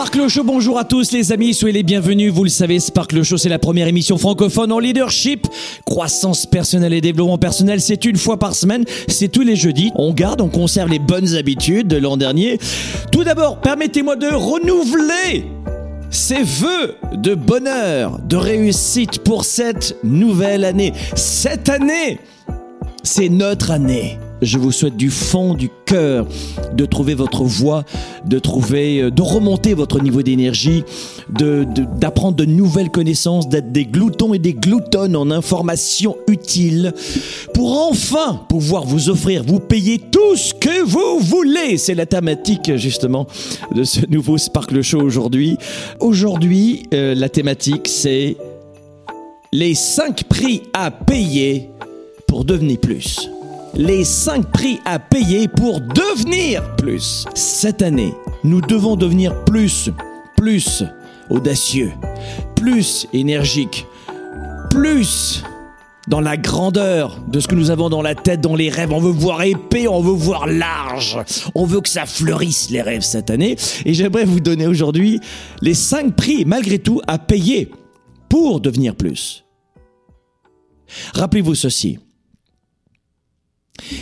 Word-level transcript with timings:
Sparkle 0.00 0.28
Show, 0.28 0.44
bonjour 0.44 0.78
à 0.78 0.84
tous 0.84 1.12
les 1.12 1.30
amis, 1.30 1.52
soyez 1.52 1.74
les 1.74 1.82
bienvenus. 1.82 2.32
Vous 2.32 2.42
le 2.42 2.48
savez, 2.48 2.80
Sparkle 2.80 3.22
Show, 3.22 3.36
c'est 3.36 3.50
la 3.50 3.58
première 3.58 3.86
émission 3.86 4.16
francophone 4.16 4.72
en 4.72 4.78
leadership. 4.78 5.46
Croissance 5.84 6.46
personnelle 6.46 6.94
et 6.94 7.02
développement 7.02 7.36
personnel, 7.36 7.82
c'est 7.82 8.06
une 8.06 8.16
fois 8.16 8.38
par 8.38 8.54
semaine, 8.54 8.86
c'est 9.08 9.28
tous 9.28 9.42
les 9.42 9.56
jeudis. 9.56 9.92
On 9.96 10.14
garde, 10.14 10.40
on 10.40 10.48
conserve 10.48 10.88
les 10.88 10.98
bonnes 10.98 11.34
habitudes 11.34 11.86
de 11.86 11.98
l'an 11.98 12.16
dernier. 12.16 12.58
Tout 13.12 13.24
d'abord, 13.24 13.60
permettez-moi 13.60 14.16
de 14.16 14.28
renouveler 14.28 15.44
ces 16.08 16.44
vœux 16.44 16.96
de 17.12 17.34
bonheur, 17.34 18.20
de 18.26 18.36
réussite 18.36 19.18
pour 19.18 19.44
cette 19.44 19.96
nouvelle 20.02 20.64
année. 20.64 20.94
Cette 21.14 21.68
année, 21.68 22.20
c'est 23.02 23.28
notre 23.28 23.70
année. 23.70 24.18
Je 24.42 24.56
vous 24.58 24.72
souhaite 24.72 24.96
du 24.96 25.10
fond 25.10 25.52
du 25.54 25.68
cœur 25.84 26.26
de 26.74 26.86
trouver 26.86 27.14
votre 27.14 27.44
voie, 27.44 27.84
de 28.26 28.38
trouver, 28.38 29.02
euh, 29.02 29.10
de 29.10 29.20
remonter 29.22 29.74
votre 29.74 30.00
niveau 30.02 30.22
d'énergie, 30.22 30.82
de, 31.28 31.64
de- 31.64 31.84
d'apprendre 31.98 32.36
de 32.36 32.46
nouvelles 32.46 32.90
connaissances, 32.90 33.48
d'être 33.48 33.70
des 33.70 33.84
gloutons 33.84 34.32
et 34.32 34.38
des 34.38 34.54
gloutonnes 34.54 35.14
en 35.14 35.30
informations 35.30 36.16
utiles 36.26 36.92
pour 37.52 37.78
enfin 37.86 38.40
pouvoir 38.48 38.84
vous 38.84 39.10
offrir, 39.10 39.42
vous 39.46 39.60
payer 39.60 39.98
tout 39.98 40.36
ce 40.36 40.54
que 40.54 40.82
vous 40.84 41.18
voulez. 41.20 41.76
C'est 41.76 41.94
la 41.94 42.06
thématique 42.06 42.76
justement 42.76 43.26
de 43.74 43.84
ce 43.84 44.00
nouveau 44.08 44.38
Sparkle 44.38 44.80
Show 44.80 45.02
aujourd'hui. 45.02 45.58
Aujourd'hui, 46.00 46.84
euh, 46.94 47.14
la 47.14 47.28
thématique 47.28 47.88
c'est 47.88 48.36
les 49.52 49.74
5 49.74 50.24
prix 50.24 50.62
à 50.72 50.90
payer 50.90 51.68
pour 52.26 52.44
devenir 52.44 52.78
plus. 52.78 53.28
Les 53.74 54.04
5 54.04 54.50
prix 54.50 54.80
à 54.84 54.98
payer 54.98 55.48
pour 55.48 55.80
devenir 55.80 56.76
plus. 56.76 57.24
Cette 57.34 57.82
année, 57.82 58.14
nous 58.44 58.60
devons 58.60 58.96
devenir 58.96 59.44
plus, 59.44 59.90
plus 60.36 60.84
audacieux, 61.30 61.92
plus 62.56 63.06
énergique, 63.12 63.86
plus 64.70 65.44
dans 66.08 66.20
la 66.20 66.36
grandeur 66.36 67.20
de 67.28 67.38
ce 67.38 67.46
que 67.46 67.54
nous 67.54 67.70
avons 67.70 67.88
dans 67.88 68.02
la 68.02 68.14
tête, 68.14 68.40
dans 68.40 68.56
les 68.56 68.68
rêves. 68.68 68.92
On 68.92 69.00
veut 69.00 69.12
voir 69.12 69.42
épais, 69.42 69.86
on 69.86 70.00
veut 70.00 70.12
voir 70.12 70.46
large. 70.46 71.18
On 71.54 71.64
veut 71.64 71.80
que 71.80 71.88
ça 71.88 72.06
fleurisse 72.06 72.70
les 72.70 72.82
rêves 72.82 73.02
cette 73.02 73.30
année. 73.30 73.56
Et 73.84 73.94
j'aimerais 73.94 74.24
vous 74.24 74.40
donner 74.40 74.66
aujourd'hui 74.66 75.20
les 75.62 75.74
5 75.74 76.16
prix, 76.16 76.44
malgré 76.44 76.78
tout, 76.78 77.00
à 77.06 77.18
payer 77.18 77.70
pour 78.28 78.60
devenir 78.60 78.96
plus. 78.96 79.44
Rappelez-vous 81.14 81.54
ceci. 81.54 81.98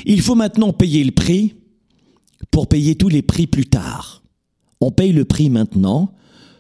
Il 0.07 0.21
faut 0.21 0.35
maintenant 0.35 0.73
payer 0.73 1.05
le 1.05 1.13
prix 1.13 1.55
pour 2.51 2.67
payer 2.67 2.95
tous 2.95 3.09
les 3.09 3.23
prix 3.23 3.47
plus 3.47 3.67
tard. 3.67 4.23
On 4.81 4.91
paye 4.91 5.13
le 5.13 5.25
prix 5.25 5.51
maintenant 5.51 6.15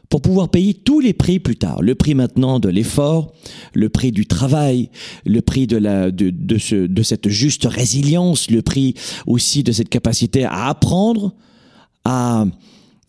pour 0.08 0.22
pouvoir 0.22 0.48
payer 0.48 0.74
tous 0.74 1.00
les 1.00 1.12
prix 1.12 1.38
plus 1.38 1.56
tard. 1.56 1.82
Le 1.82 1.94
prix 1.94 2.14
maintenant 2.14 2.60
de 2.60 2.68
l'effort, 2.68 3.32
le 3.74 3.88
prix 3.88 4.10
du 4.10 4.26
travail, 4.26 4.90
le 5.26 5.42
prix 5.42 5.66
de, 5.66 5.76
la, 5.76 6.10
de, 6.10 6.30
de, 6.30 6.58
ce, 6.58 6.86
de 6.86 7.02
cette 7.02 7.28
juste 7.28 7.66
résilience, 7.66 8.50
le 8.50 8.62
prix 8.62 8.94
aussi 9.26 9.62
de 9.62 9.72
cette 9.72 9.90
capacité 9.90 10.44
à 10.44 10.68
apprendre, 10.68 11.34
à, 12.04 12.46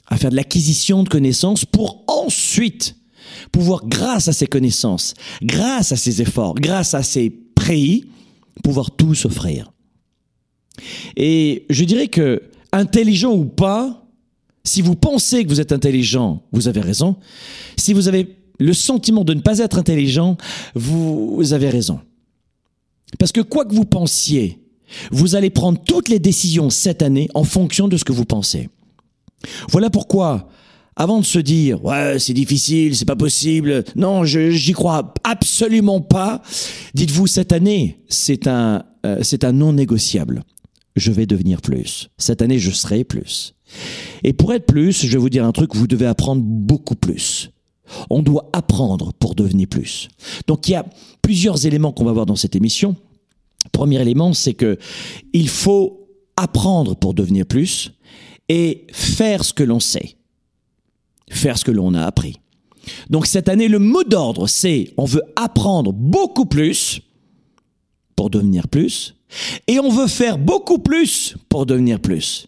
à 0.08 0.18
faire 0.18 0.30
de 0.30 0.36
l'acquisition 0.36 1.04
de 1.04 1.10
connaissances 1.10 1.64
pour 1.64 2.04
ensuite 2.08 2.96
pouvoir, 3.52 3.86
grâce 3.86 4.28
à 4.28 4.34
ces 4.34 4.48
connaissances, 4.48 5.14
grâce 5.42 5.92
à 5.92 5.96
ces 5.96 6.22
efforts, 6.22 6.56
grâce 6.56 6.94
à 6.94 7.04
ces 7.04 7.30
prix, 7.30 8.06
pouvoir 8.64 8.92
tout 8.92 9.16
s'offrir. 9.16 9.72
Et 11.16 11.66
je 11.70 11.84
dirais 11.84 12.08
que, 12.08 12.42
intelligent 12.72 13.34
ou 13.34 13.46
pas, 13.46 14.06
si 14.64 14.82
vous 14.82 14.96
pensez 14.96 15.44
que 15.44 15.50
vous 15.50 15.62
êtes 15.62 15.72
intelligent, 15.72 16.44
vous 16.52 16.68
avez 16.68 16.82
raison. 16.82 17.16
Si 17.78 17.94
vous 17.94 18.08
avez 18.08 18.36
le 18.60 18.74
sentiment 18.74 19.24
de 19.24 19.34
ne 19.34 19.42
pas 19.42 19.60
être 19.60 19.78
intelligent, 19.78 20.38
vous 20.76 21.54
avez 21.54 21.70
raison. 21.70 22.00
Parce 23.18 23.32
que 23.32 23.42
quoi 23.42 23.66
que 23.66 23.74
vous 23.74 23.86
pensiez, 23.86 24.60
vous 25.12 25.36
allez 25.36 25.50
prendre 25.50 25.80
toutes 25.84 26.10
les 26.10 26.20
décisions 26.20 26.70
cette 26.70 27.02
année 27.02 27.30
en 27.34 27.44
fonction 27.44 27.88
de 27.88 27.98
ce 27.98 28.04
que 28.04 28.12
vous 28.12 28.26
pensez. 28.26 28.70
Voilà 29.70 29.90
pourquoi, 29.90 30.50
avant 30.96 31.20
de 31.20 31.26
se 31.26 31.40
dire 31.40 31.84
ouais 31.84 32.20
c'est 32.20 32.34
difficile, 32.34 32.96
c'est 32.96 33.06
pas 33.06 33.16
possible, 33.16 33.84
non 33.96 34.26
j'y 34.26 34.74
crois 34.74 35.14
absolument 35.24 36.02
pas, 36.02 36.42
dites-vous 36.94 37.28
cette 37.28 37.54
année 37.54 38.00
c'est 38.10 38.48
un 38.48 38.84
euh, 39.06 39.20
c'est 39.22 39.46
un 39.46 39.54
non 39.54 39.72
négociable. 39.72 40.44
Je 41.00 41.12
vais 41.12 41.26
devenir 41.26 41.62
plus. 41.62 42.10
Cette 42.18 42.42
année 42.42 42.60
je 42.60 42.72
serai 42.72 43.06
plus. 43.06 43.56
Et 44.24 44.34
pour 44.34 44.54
être 44.54 44.66
plus, 44.66 45.06
je 45.06 45.12
vais 45.12 45.18
vous 45.18 45.30
dire 45.30 45.46
un 45.46 45.54
truc, 45.54 45.76
vous 45.76 45.88
devez 45.88 46.06
apprendre 46.06 46.42
beaucoup 46.44 46.96
plus. 46.96 47.52
On 48.10 48.22
doit 48.22 48.50
apprendre 48.52 49.14
pour 49.14 49.34
devenir 49.34 49.68
plus. 49.68 50.10
Donc 50.46 50.68
il 50.68 50.74
y 50.74 50.76
a 50.76 50.86
plusieurs 51.22 51.66
éléments 51.66 51.94
qu'on 51.94 52.04
va 52.04 52.12
voir 52.12 52.26
dans 52.26 52.36
cette 52.36 52.56
émission. 52.56 52.98
Premier 53.72 54.02
élément, 54.02 54.34
c'est 54.34 54.54
que 54.54 54.78
il 55.32 55.48
faut 55.48 56.08
apprendre 56.36 56.96
pour 56.96 57.14
devenir 57.14 57.46
plus 57.46 57.92
et 58.50 58.86
faire 58.92 59.46
ce 59.46 59.54
que 59.54 59.64
l'on 59.64 59.80
sait. 59.80 60.18
Faire 61.32 61.58
ce 61.58 61.64
que 61.64 61.72
l'on 61.72 61.94
a 61.94 62.04
appris. 62.04 62.36
Donc 63.10 63.26
cette 63.26 63.48
année, 63.48 63.70
le 63.70 63.80
mot 63.80 64.04
d'ordre, 64.04 64.48
c'est 64.48 64.94
on 64.98 65.06
veut 65.06 65.24
apprendre 65.36 65.94
beaucoup 65.94 66.46
plus 66.46 67.02
pour 68.16 68.30
devenir 68.30 68.68
plus 68.68 69.16
et 69.68 69.80
on 69.80 69.90
veut 69.90 70.08
faire 70.08 70.38
beaucoup 70.38 70.80
plus 70.80 71.36
pour 71.50 71.66
devenir 71.66 72.00
plus. 72.00 72.48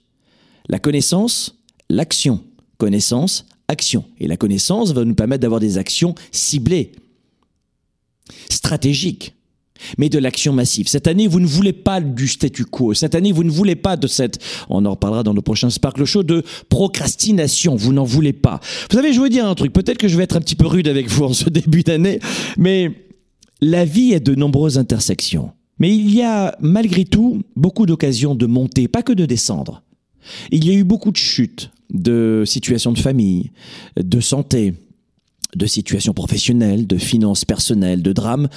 La 0.67 0.79
connaissance, 0.79 1.55
l'action. 1.89 2.43
Connaissance, 2.77 3.45
action. 3.67 4.05
Et 4.19 4.27
la 4.27 4.37
connaissance 4.37 4.91
va 4.91 5.03
nous 5.05 5.15
permettre 5.15 5.41
d'avoir 5.41 5.59
des 5.59 5.77
actions 5.77 6.15
ciblées, 6.31 6.93
stratégiques, 8.49 9.35
mais 9.97 10.09
de 10.09 10.19
l'action 10.19 10.53
massive. 10.53 10.87
Cette 10.87 11.07
année, 11.07 11.27
vous 11.27 11.39
ne 11.39 11.45
voulez 11.45 11.73
pas 11.73 12.01
du 12.01 12.27
statu 12.27 12.65
quo. 12.65 12.93
Cette 12.93 13.15
année, 13.15 13.31
vous 13.31 13.43
ne 13.43 13.49
voulez 13.49 13.75
pas 13.75 13.97
de 13.97 14.07
cette, 14.07 14.39
on 14.69 14.85
en 14.85 14.91
reparlera 14.91 15.23
dans 15.23 15.33
le 15.33 15.41
prochain 15.41 15.69
Sparkle 15.69 16.05
Show, 16.05 16.23
de 16.23 16.43
procrastination. 16.69 17.75
Vous 17.75 17.93
n'en 17.93 18.03
voulez 18.03 18.33
pas. 18.33 18.59
Vous 18.89 18.97
savez, 18.97 19.13
je 19.13 19.19
vous 19.19 19.29
dire 19.29 19.47
un 19.47 19.55
truc. 19.55 19.73
Peut-être 19.73 19.97
que 19.97 20.07
je 20.07 20.17
vais 20.17 20.23
être 20.23 20.35
un 20.35 20.41
petit 20.41 20.55
peu 20.55 20.67
rude 20.67 20.87
avec 20.87 21.07
vous 21.07 21.25
en 21.25 21.33
ce 21.33 21.49
début 21.49 21.83
d'année, 21.83 22.19
mais 22.57 22.91
la 23.59 23.85
vie 23.85 24.13
est 24.13 24.19
de 24.19 24.35
nombreuses 24.35 24.77
intersections. 24.77 25.51
Mais 25.81 25.95
il 25.95 26.13
y 26.13 26.21
a 26.21 26.55
malgré 26.59 27.05
tout 27.05 27.41
beaucoup 27.55 27.87
d'occasions 27.87 28.35
de 28.35 28.45
monter, 28.45 28.87
pas 28.87 29.01
que 29.01 29.13
de 29.13 29.25
descendre. 29.25 29.81
Il 30.51 30.63
y 30.63 30.69
a 30.69 30.75
eu 30.75 30.83
beaucoup 30.83 31.09
de 31.09 31.17
chutes, 31.17 31.71
de 31.91 32.43
situations 32.45 32.91
de 32.91 32.99
famille, 32.99 33.49
de 33.97 34.19
santé, 34.19 34.75
de 35.55 35.65
situations 35.65 36.13
professionnelles, 36.13 36.85
de 36.85 36.99
finances 36.99 37.45
personnelles, 37.45 38.03
de 38.03 38.13
drames. 38.13 38.47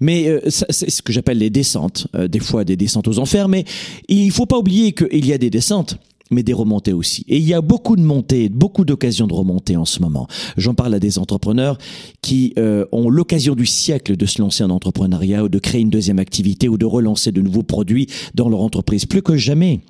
Mais 0.00 0.26
euh, 0.26 0.40
c'est 0.48 0.90
ce 0.90 1.02
que 1.02 1.12
j'appelle 1.12 1.38
les 1.38 1.50
descentes, 1.50 2.08
euh, 2.16 2.26
des 2.26 2.40
fois 2.40 2.64
des 2.64 2.74
descentes 2.74 3.06
aux 3.06 3.20
enfers. 3.20 3.48
Mais 3.48 3.64
il 4.08 4.32
faut 4.32 4.46
pas 4.46 4.58
oublier 4.58 4.90
qu'il 4.92 5.24
y 5.24 5.32
a 5.32 5.38
des 5.38 5.50
descentes 5.50 5.98
mais 6.32 6.42
des 6.42 6.52
remontées 6.52 6.92
aussi. 6.92 7.24
Et 7.28 7.36
il 7.36 7.44
y 7.44 7.54
a 7.54 7.60
beaucoup 7.60 7.96
de 7.96 8.02
montées, 8.02 8.48
beaucoup 8.48 8.84
d'occasions 8.84 9.26
de 9.26 9.34
remontées 9.34 9.76
en 9.76 9.84
ce 9.84 10.00
moment. 10.00 10.26
J'en 10.56 10.74
parle 10.74 10.94
à 10.94 10.98
des 10.98 11.18
entrepreneurs 11.18 11.78
qui 12.22 12.52
euh, 12.58 12.86
ont 12.92 13.08
l'occasion 13.08 13.54
du 13.54 13.66
siècle 13.66 14.16
de 14.16 14.26
se 14.26 14.40
lancer 14.40 14.64
en 14.64 14.70
entrepreneuriat 14.70 15.44
ou 15.44 15.48
de 15.48 15.58
créer 15.58 15.80
une 15.80 15.90
deuxième 15.90 16.18
activité 16.18 16.68
ou 16.68 16.78
de 16.78 16.86
relancer 16.86 17.32
de 17.32 17.40
nouveaux 17.40 17.62
produits 17.62 18.08
dans 18.34 18.48
leur 18.48 18.60
entreprise, 18.60 19.06
plus 19.06 19.22
que 19.22 19.36
jamais. 19.36 19.80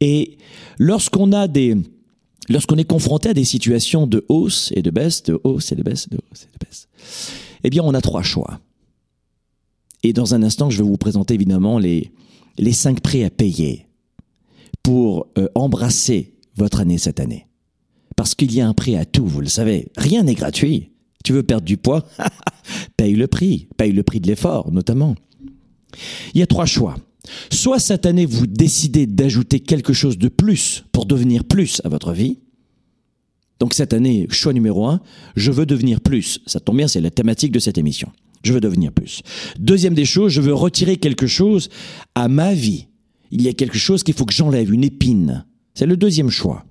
Et 0.00 0.38
lorsqu'on 0.78 1.32
a 1.32 1.48
des, 1.48 1.76
lorsqu'on 2.48 2.76
est 2.76 2.84
confronté 2.84 3.30
à 3.30 3.34
des 3.34 3.44
situations 3.44 4.06
de 4.06 4.24
hausse 4.28 4.72
et 4.74 4.82
de 4.82 4.90
baisse, 4.90 5.22
de 5.22 5.40
hausse 5.44 5.72
et 5.72 5.76
de 5.76 5.82
baisse, 5.82 6.08
de 6.08 6.16
hausse 6.16 6.44
et 6.44 6.58
de 6.58 6.66
baisse, 6.66 6.88
eh 7.64 7.70
bien, 7.70 7.82
on 7.84 7.94
a 7.94 8.00
trois 8.00 8.22
choix. 8.22 8.60
Et 10.02 10.12
dans 10.12 10.34
un 10.34 10.42
instant, 10.42 10.70
je 10.70 10.78
vais 10.78 10.88
vous 10.88 10.96
présenter 10.96 11.34
évidemment 11.34 11.78
les, 11.78 12.10
les 12.58 12.72
cinq 12.72 13.00
prix 13.00 13.22
à 13.24 13.30
payer 13.30 13.86
pour 14.82 15.28
euh, 15.38 15.48
embrasser 15.54 16.34
votre 16.56 16.80
année 16.80 16.98
cette 16.98 17.20
année. 17.20 17.46
Parce 18.16 18.34
qu'il 18.34 18.52
y 18.52 18.60
a 18.60 18.68
un 18.68 18.74
prix 18.74 18.96
à 18.96 19.04
tout, 19.04 19.26
vous 19.26 19.40
le 19.40 19.48
savez. 19.48 19.88
Rien 19.96 20.22
n'est 20.22 20.34
gratuit. 20.34 20.90
Tu 21.24 21.32
veux 21.32 21.42
perdre 21.42 21.64
du 21.64 21.76
poids 21.76 22.06
Paye 22.96 23.14
le 23.14 23.26
prix, 23.26 23.68
paye 23.76 23.92
le 23.92 24.02
prix 24.02 24.20
de 24.20 24.26
l'effort 24.26 24.70
notamment. 24.72 25.14
Il 26.34 26.40
y 26.40 26.42
a 26.42 26.46
trois 26.46 26.66
choix. 26.66 26.96
Soit 27.50 27.78
cette 27.78 28.06
année, 28.06 28.26
vous 28.26 28.46
décidez 28.46 29.06
d'ajouter 29.06 29.60
quelque 29.60 29.92
chose 29.92 30.18
de 30.18 30.28
plus 30.28 30.84
pour 30.92 31.06
devenir 31.06 31.44
plus 31.44 31.80
à 31.84 31.88
votre 31.88 32.12
vie. 32.12 32.38
Donc 33.60 33.74
cette 33.74 33.92
année, 33.92 34.26
choix 34.30 34.52
numéro 34.52 34.86
un, 34.86 35.00
je 35.36 35.52
veux 35.52 35.66
devenir 35.66 36.00
plus. 36.00 36.40
Ça 36.46 36.58
tombe 36.58 36.78
bien, 36.78 36.88
c'est 36.88 37.00
la 37.00 37.10
thématique 37.10 37.52
de 37.52 37.60
cette 37.60 37.78
émission. 37.78 38.10
Je 38.42 38.52
veux 38.52 38.60
devenir 38.60 38.90
plus. 38.92 39.22
Deuxième 39.58 39.94
des 39.94 40.04
choses, 40.04 40.32
je 40.32 40.40
veux 40.40 40.54
retirer 40.54 40.96
quelque 40.96 41.28
chose 41.28 41.68
à 42.16 42.26
ma 42.26 42.54
vie. 42.54 42.88
Il 43.32 43.42
y 43.42 43.48
a 43.48 43.52
quelque 43.52 43.78
chose 43.78 44.04
qu'il 44.04 44.14
faut 44.14 44.26
que 44.26 44.34
j'enlève, 44.34 44.72
une 44.72 44.84
épine. 44.84 45.44
C'est 45.74 45.86
le 45.86 45.96
deuxième 45.96 46.30
choix. 46.30 46.64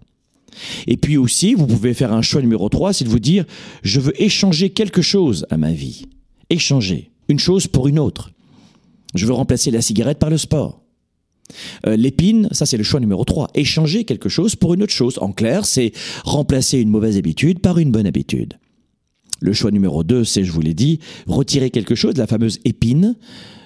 Et 0.88 0.96
puis 0.96 1.18
aussi, 1.18 1.54
vous 1.54 1.68
pouvez 1.68 1.94
faire 1.94 2.14
un 2.14 2.22
choix 2.22 2.42
numéro 2.42 2.70
3, 2.70 2.94
c'est 2.94 3.06
de 3.06 3.10
vous 3.10 3.20
dire, 3.20 3.46
je 3.84 4.00
veux 4.00 4.22
échanger 4.22 4.70
quelque 4.70 5.02
chose 5.02 5.46
à 5.50 5.58
ma 5.58 5.72
vie. 5.72 6.06
Échanger 6.50 7.12
une 7.28 7.40
chose 7.40 7.68
pour 7.68 7.88
une 7.88 8.00
autre. 8.00 8.32
Je 9.16 9.26
veux 9.26 9.34
remplacer 9.34 9.72
la 9.72 9.82
cigarette 9.82 10.20
par 10.20 10.30
le 10.30 10.38
sport. 10.38 10.82
Euh, 11.86 11.96
l'épine, 11.96 12.48
ça 12.52 12.66
c'est 12.66 12.78
le 12.78 12.84
choix 12.84 13.00
numéro 13.00 13.26
3. 13.26 13.50
Échanger 13.56 14.06
quelque 14.06 14.30
chose 14.30 14.56
pour 14.56 14.74
une 14.74 14.84
autre 14.84 14.94
chose. 14.94 15.18
En 15.20 15.32
clair, 15.32 15.66
c'est 15.66 15.92
remplacer 16.24 16.80
une 16.80 16.90
mauvaise 16.90 17.18
habitude 17.18 17.60
par 17.60 17.78
une 17.78 17.92
bonne 17.92 18.08
habitude. 18.08 18.60
Le 19.40 19.54
choix 19.54 19.72
numéro 19.72 20.04
2, 20.04 20.24
c'est, 20.24 20.44
je 20.44 20.52
vous 20.52 20.62
l'ai 20.62 20.76
dit, 20.76 21.00
retirer 21.26 21.72
quelque 21.72 21.96
chose, 21.96 22.16
la 22.18 22.28
fameuse 22.28 22.60
épine. 22.64 23.16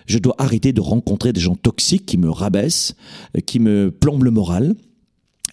Je 0.06 0.18
dois 0.18 0.36
arrêter 0.38 0.74
de 0.74 0.82
rencontrer 0.82 1.34
des 1.34 1.42
gens 1.42 1.56
toxiques 1.56 2.06
qui 2.06 2.18
me 2.18 2.30
rabaissent, 2.30 2.96
euh, 3.38 3.42
qui 3.42 3.60
me 3.60 3.92
plombent 3.92 4.24
le 4.24 4.32
moral. 4.32 4.76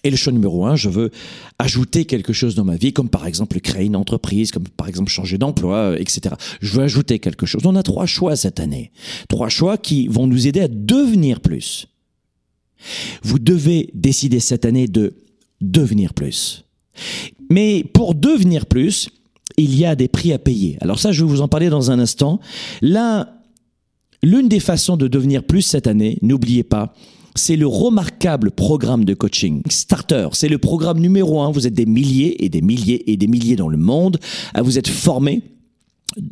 Et 0.05 0.09
le 0.09 0.17
choix 0.17 0.33
numéro 0.33 0.65
un, 0.65 0.75
je 0.75 0.89
veux 0.89 1.11
ajouter 1.59 2.03
quelque 2.03 2.33
chose 2.33 2.55
dans 2.55 2.65
ma 2.65 2.75
vie, 2.75 2.91
comme 2.91 3.07
par 3.07 3.25
exemple 3.25 3.59
créer 3.61 3.85
une 3.85 3.95
entreprise, 3.95 4.51
comme 4.51 4.67
par 4.67 4.89
exemple 4.89 5.09
changer 5.09 5.37
d'emploi, 5.37 5.77
euh, 5.77 5.97
etc. 5.97 6.35
Je 6.61 6.73
veux 6.73 6.83
ajouter 6.83 7.19
quelque 7.19 7.45
chose. 7.45 7.65
On 7.65 7.75
a 7.75 7.83
trois 7.83 8.05
choix 8.05 8.35
cette 8.35 8.59
année. 8.59 8.91
Trois 9.29 9.49
choix 9.49 9.77
qui 9.77 10.07
vont 10.07 10.27
nous 10.27 10.45
aider 10.45 10.59
à 10.59 10.67
devenir 10.67 11.39
plus. 11.39 11.87
Vous 13.21 13.39
devez 13.39 13.91
décider 13.93 14.41
cette 14.41 14.65
année 14.65 14.87
de 14.87 15.13
devenir 15.61 16.13
plus. 16.13 16.65
Mais 17.49 17.85
pour 17.93 18.13
devenir 18.13 18.65
plus, 18.65 19.09
il 19.57 19.75
y 19.77 19.85
a 19.85 19.95
des 19.95 20.07
prix 20.07 20.33
à 20.33 20.39
payer. 20.39 20.77
Alors 20.81 20.99
ça, 20.99 21.11
je 21.11 21.23
vais 21.23 21.29
vous 21.29 21.41
en 21.41 21.47
parler 21.47 21.69
dans 21.69 21.91
un 21.91 21.99
instant. 21.99 22.39
L'une 24.23 24.47
des 24.47 24.59
façons 24.59 24.97
de 24.97 25.07
devenir 25.07 25.43
plus 25.43 25.61
cette 25.61 25.85
année, 25.85 26.17
n'oubliez 26.21 26.63
pas, 26.63 26.95
c'est 27.35 27.55
le 27.55 27.67
remarquable 27.67 28.51
programme 28.51 29.05
de 29.05 29.13
coaching 29.13 29.61
Starter. 29.69 30.29
C'est 30.33 30.49
le 30.49 30.59
programme 30.59 30.99
numéro 30.99 31.41
un. 31.41 31.51
Vous 31.51 31.67
êtes 31.67 31.73
des 31.73 31.85
milliers 31.85 32.43
et 32.45 32.49
des 32.49 32.61
milliers 32.61 33.11
et 33.11 33.17
des 33.17 33.27
milliers 33.27 33.55
dans 33.55 33.69
le 33.69 33.77
monde 33.77 34.19
à 34.53 34.61
vous 34.61 34.77
être 34.77 34.89
formés 34.89 35.41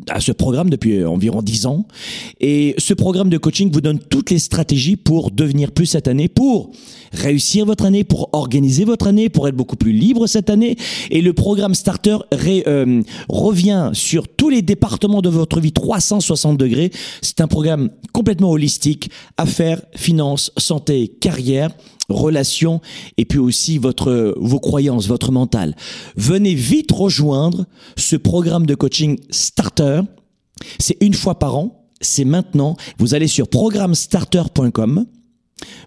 à 0.10 0.20
ce 0.20 0.32
programme 0.32 0.70
depuis 0.70 1.04
environ 1.04 1.42
dix 1.42 1.66
ans. 1.66 1.86
Et 2.40 2.76
ce 2.78 2.94
programme 2.94 3.30
de 3.30 3.38
coaching 3.38 3.72
vous 3.72 3.82
donne 3.82 4.00
toutes 4.00 4.30
les 4.30 4.40
stratégies 4.40 4.96
pour 4.96 5.32
devenir 5.32 5.72
plus 5.72 5.86
cette 5.86 6.08
année, 6.08 6.28
pour 6.28 6.72
réussir 7.12 7.66
votre 7.66 7.86
année, 7.86 8.04
pour 8.04 8.30
organiser 8.34 8.86
votre 8.86 9.08
année, 9.08 9.30
pour 9.30 9.48
être 9.48 9.56
beaucoup 9.56 9.76
plus 9.76 9.92
libre 9.92 10.28
cette 10.28 10.50
année. 10.50 10.78
Et 11.10 11.22
le 11.22 11.34
programme 11.34 11.76
Starter 11.76 12.18
euh, 12.34 13.02
revient 13.30 13.92
sur 13.94 14.28
tous 14.28 14.50
les 14.50 14.62
départements 14.62 15.22
de 15.22 15.30
votre 15.30 15.60
vie 15.60 15.72
360 15.72 16.58
degrés. 16.58 16.92
C'est 17.22 17.42
un 17.42 17.48
programme 17.48 17.90
complètement 18.14 18.52
holistique, 18.52 19.10
affaires, 19.38 19.82
finances, 19.96 20.52
santé, 20.58 21.08
carrière 21.08 21.72
relations 22.12 22.82
et 23.18 23.26
puis 23.26 23.40
aussi 23.40 23.78
votre 23.78 24.36
vos 24.38 24.60
croyances, 24.60 25.08
votre 25.08 25.32
mental. 25.32 25.76
Venez 26.16 26.54
vite 26.54 26.92
rejoindre 26.92 27.66
ce 27.98 28.16
programme 28.16 28.66
de 28.66 28.76
coaching 28.76 29.20
Starter. 29.30 30.02
C'est 30.80 30.98
une 31.02 31.14
fois 31.14 31.40
par 31.40 31.56
an, 31.56 31.88
c'est 32.02 32.26
maintenant. 32.26 32.76
Vous 32.98 33.14
allez 33.14 33.28
sur 33.28 33.48
programmestarter.com. 33.48 35.06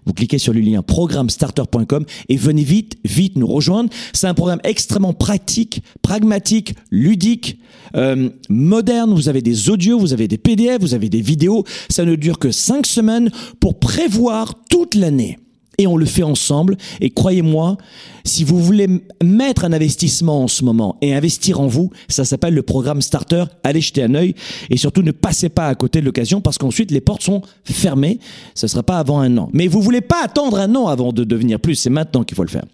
Vous 0.05 0.13
cliquez 0.13 0.37
sur 0.37 0.53
le 0.53 0.61
lien 0.61 0.81
programmestarter.com 0.81 2.05
et 2.29 2.37
venez 2.37 2.63
vite, 2.63 2.97
vite 3.03 3.35
nous 3.35 3.47
rejoindre. 3.47 3.89
C'est 4.13 4.27
un 4.27 4.33
programme 4.33 4.61
extrêmement 4.63 5.13
pratique, 5.13 5.83
pragmatique, 6.01 6.75
ludique, 6.91 7.59
euh, 7.95 8.29
moderne. 8.49 9.13
Vous 9.13 9.29
avez 9.29 9.41
des 9.41 9.69
audios, 9.69 9.99
vous 9.99 10.13
avez 10.13 10.27
des 10.27 10.37
PDF, 10.37 10.79
vous 10.81 10.93
avez 10.93 11.09
des 11.09 11.21
vidéos. 11.21 11.63
Ça 11.89 12.05
ne 12.05 12.15
dure 12.15 12.39
que 12.39 12.51
cinq 12.51 12.85
semaines 12.85 13.31
pour 13.59 13.79
prévoir 13.79 14.53
toute 14.69 14.95
l'année 14.95 15.37
et 15.77 15.87
on 15.87 15.97
le 15.97 16.05
fait 16.05 16.23
ensemble. 16.23 16.77
Et 17.01 17.09
croyez-moi, 17.09 17.77
si 18.23 18.43
vous 18.43 18.59
voulez 18.59 18.87
mettre 19.23 19.65
un 19.65 19.73
investissement 19.73 20.43
en 20.43 20.47
ce 20.47 20.63
moment 20.63 20.97
et 21.01 21.13
investir 21.13 21.59
en 21.59 21.67
vous, 21.67 21.91
ça 22.07 22.25
s'appelle 22.25 22.53
le 22.53 22.63
programme 22.63 23.01
Starter. 23.01 23.45
Allez 23.63 23.81
jeter 23.81 24.03
un 24.03 24.15
œil 24.15 24.35
et 24.69 24.77
surtout 24.77 25.01
ne 25.01 25.11
passez 25.11 25.49
pas 25.49 25.67
à 25.67 25.75
côté 25.75 25.99
de 26.01 26.05
l'occasion 26.05 26.41
parce 26.41 26.57
qu'ensuite 26.57 26.91
les 26.91 27.01
portes 27.01 27.23
sont 27.23 27.41
fermées. 27.63 28.19
Ce 28.53 28.65
ne 28.65 28.69
sera 28.69 28.83
pas 28.83 28.99
avant 28.99 29.19
un 29.19 29.37
an. 29.37 29.49
Mais 29.53 29.67
vous 29.67 29.81
voulez 29.81 30.01
pas 30.01 30.23
attendre 30.23 30.59
un 30.59 30.73
an 30.75 30.87
avant 30.87 31.11
de 31.11 31.23
devenir 31.23 31.59
plus. 31.59 31.75
C'est 31.75 31.89
maintenant 31.89 32.23
qu'il 32.23 32.35
faut 32.35 32.43
le 32.43 32.49
faire. 32.49 32.65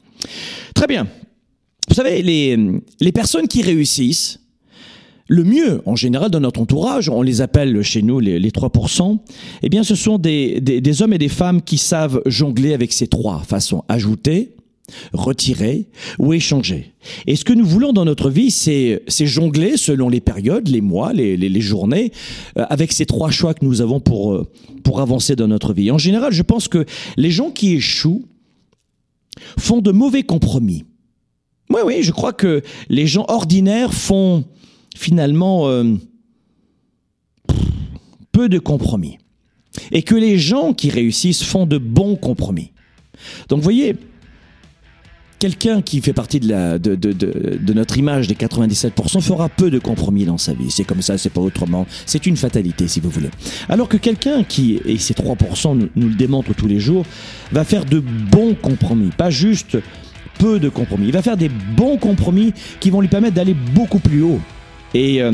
Très 0.76 0.88
bien. 0.88 1.08
Vous 1.90 1.96
savez, 1.96 2.22
les, 2.22 2.58
les 3.00 3.12
personnes 3.12 3.48
qui 3.48 3.62
réussissent, 3.62 4.41
le 5.32 5.46
mieux, 5.46 5.82
en 5.86 5.96
général, 5.96 6.30
dans 6.30 6.42
notre 6.42 6.60
entourage, 6.60 7.08
on 7.08 7.22
les 7.22 7.40
appelle 7.40 7.82
chez 7.84 8.02
nous 8.02 8.20
les, 8.20 8.38
3%, 8.38 9.18
eh 9.64 9.70
bien, 9.70 9.82
ce 9.82 9.96
sont 9.96 10.18
des, 10.18 10.60
des, 10.60 11.02
hommes 11.02 11.14
et 11.14 11.18
des 11.18 11.30
femmes 11.30 11.62
qui 11.62 11.78
savent 11.78 12.22
jongler 12.26 12.74
avec 12.74 12.92
ces 12.92 13.08
trois 13.08 13.40
façons. 13.40 13.86
Ajouter, 13.88 14.56
retirer 15.14 15.88
ou 16.20 16.34
échanger. 16.34 16.92
Et 17.28 17.38
ce 17.38 17.46
que 17.46 17.54
nous 17.54 17.66
voulons 17.66 17.94
dans 17.94 18.04
notre 18.04 18.30
vie, 18.30 18.52
c'est 18.52 19.00
jongler 19.22 19.78
selon 19.78 20.10
les 20.10 20.20
périodes, 20.20 20.68
les 20.68 20.82
mois, 20.82 21.14
les, 21.14 21.38
les, 21.38 21.62
journées, 21.62 22.12
euh, 22.58 22.66
avec 22.70 22.92
ces 22.92 23.06
trois 23.06 23.32
choix 23.32 23.54
que 23.54 23.64
nous 23.64 23.80
avons 23.80 24.02
pour, 24.02 24.34
euh, 24.34 24.52
pour 24.84 25.00
avancer 25.00 25.38
dans 25.38 25.48
notre 25.48 25.72
vie. 25.72 25.92
En 25.92 25.98
général, 25.98 26.34
je 26.34 26.44
pense 26.44 26.68
que 26.68 26.86
les 27.16 27.32
gens 27.32 27.52
qui 27.52 27.76
échouent 27.76 28.26
font 29.58 29.80
de 29.80 29.94
mauvais 29.94 30.24
compromis. 30.24 30.84
Oui, 31.70 31.80
oui, 31.86 32.04
je 32.04 32.12
crois 32.12 32.34
que 32.34 32.64
les 32.90 33.08
gens 33.08 33.24
ordinaires 33.30 33.94
font 33.94 34.44
finalement 34.96 35.68
euh, 35.68 35.96
peu 38.32 38.50
de 38.50 38.60
compromis. 38.60 39.18
Et 39.92 40.04
que 40.04 40.16
les 40.16 40.38
gens 40.38 40.74
qui 40.74 40.90
réussissent 40.90 41.44
font 41.44 41.66
de 41.66 41.78
bons 41.78 42.16
compromis. 42.16 42.72
Donc 43.48 43.60
vous 43.60 43.64
voyez, 43.64 43.96
quelqu'un 45.42 45.82
qui 45.82 46.02
fait 46.02 46.14
partie 46.14 46.40
de, 46.40 47.74
notre 47.74 47.98
image 47.98 48.28
des 48.28 48.36
97% 48.36 49.22
fera 49.22 49.50
peu 49.50 49.72
de 49.72 49.80
compromis 49.80 50.26
dans 50.26 50.38
sa 50.38 50.54
vie. 50.54 50.70
C'est 50.70 50.84
comme 50.84 51.02
ça, 51.02 51.18
c'est 51.18 51.32
pas 51.32 51.42
autrement. 51.42 51.88
C'est 52.06 52.28
une 52.28 52.38
fatalité, 52.38 52.88
si 52.88 53.00
vous 53.00 53.10
voulez. 53.10 53.32
Alors 53.68 53.90
que 53.90 53.98
quelqu'un 53.98 54.44
qui, 54.44 54.80
et 54.86 55.00
ces 55.00 55.16
3% 55.16 55.78
nous, 55.78 55.90
nous, 55.96 56.10
le 56.10 56.16
démontrent 56.16 56.54
tous 56.54 56.68
les 56.68 56.80
jours, 56.80 57.06
va 57.52 57.64
faire 57.64 57.86
de 57.86 58.00
bons 58.00 58.54
compromis. 58.54 59.10
Pas 59.18 59.32
juste 59.32 59.78
peu 60.38 60.60
de 60.60 60.70
compromis. 60.70 61.08
Il 61.08 61.14
va 61.14 61.24
faire 61.24 61.38
des 61.38 61.50
bons 61.50 61.98
compromis 61.98 62.54
qui 62.80 62.92
vont 62.92 63.02
lui 63.02 63.08
permettre 63.08 63.34
d'aller 63.34 63.56
beaucoup 63.56 64.00
plus 64.00 64.22
haut. 64.22 64.40
Euh, 64.96 65.32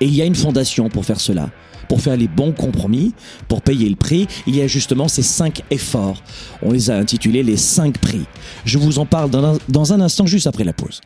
et, 0.00 0.06
il 0.06 0.14
y 0.14 0.22
a 0.22 0.24
une 0.24 0.34
fondation 0.34 0.88
pour 0.88 1.04
faire 1.04 1.20
cela 1.20 1.50
pour 1.88 2.00
faire 2.00 2.16
les 2.16 2.28
bons 2.28 2.52
compromis, 2.52 3.14
pour 3.46 3.60
payer 3.60 3.88
le 3.90 3.94
prix, 3.94 4.26
il 4.46 4.56
y 4.56 4.62
a 4.62 4.66
justement 4.66 5.06
ces 5.06 5.22
cinq 5.22 5.62
efforts. 5.70 6.22
On 6.62 6.72
les 6.72 6.90
a 6.90 6.96
intitulés 6.96 7.42
les 7.42 7.58
cinq 7.58 7.98
prix. 7.98 8.24
Je 8.64 8.78
vous 8.78 8.98
en 8.98 9.04
parle 9.04 9.28
dans 9.28 9.44
un, 9.44 9.58
dans 9.68 9.92
un 9.92 10.00
instant, 10.00 10.24
juste 10.24 10.46
après 10.46 10.64
la 10.64 10.72
pause. 10.72 11.02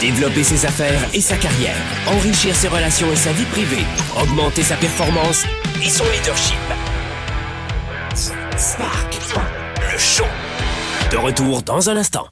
Développer 0.00 0.44
ses 0.44 0.66
affaires 0.66 1.00
et 1.14 1.20
sa 1.20 1.36
carrière, 1.36 1.76
enrichir 2.06 2.54
ses 2.54 2.68
relations 2.68 3.10
et 3.10 3.16
sa 3.16 3.32
vie 3.32 3.46
privée, 3.46 3.84
augmenter 4.20 4.62
sa 4.62 4.76
performance 4.76 5.44
et 5.82 5.88
son 5.88 6.04
leadership. 6.04 6.58
Spark, 8.14 9.18
le 9.92 9.98
show. 9.98 10.24
De 11.10 11.16
retour 11.16 11.62
dans 11.62 11.88
un 11.88 11.96
instant. 11.96 12.26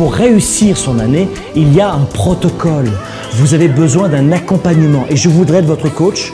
Pour 0.00 0.14
réussir 0.14 0.78
son 0.78 0.98
année, 0.98 1.28
il 1.54 1.74
y 1.74 1.80
a 1.82 1.92
un 1.92 2.06
protocole. 2.06 2.90
Vous 3.34 3.52
avez 3.52 3.68
besoin 3.68 4.08
d'un 4.08 4.32
accompagnement 4.32 5.04
et 5.10 5.16
je 5.16 5.28
voudrais 5.28 5.58
être 5.58 5.66
votre 5.66 5.92
coach 5.92 6.32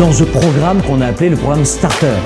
dans 0.00 0.10
ce 0.10 0.24
programme 0.24 0.82
qu'on 0.82 1.00
a 1.00 1.06
appelé 1.06 1.28
le 1.28 1.36
programme 1.36 1.64
Starter. 1.64 2.16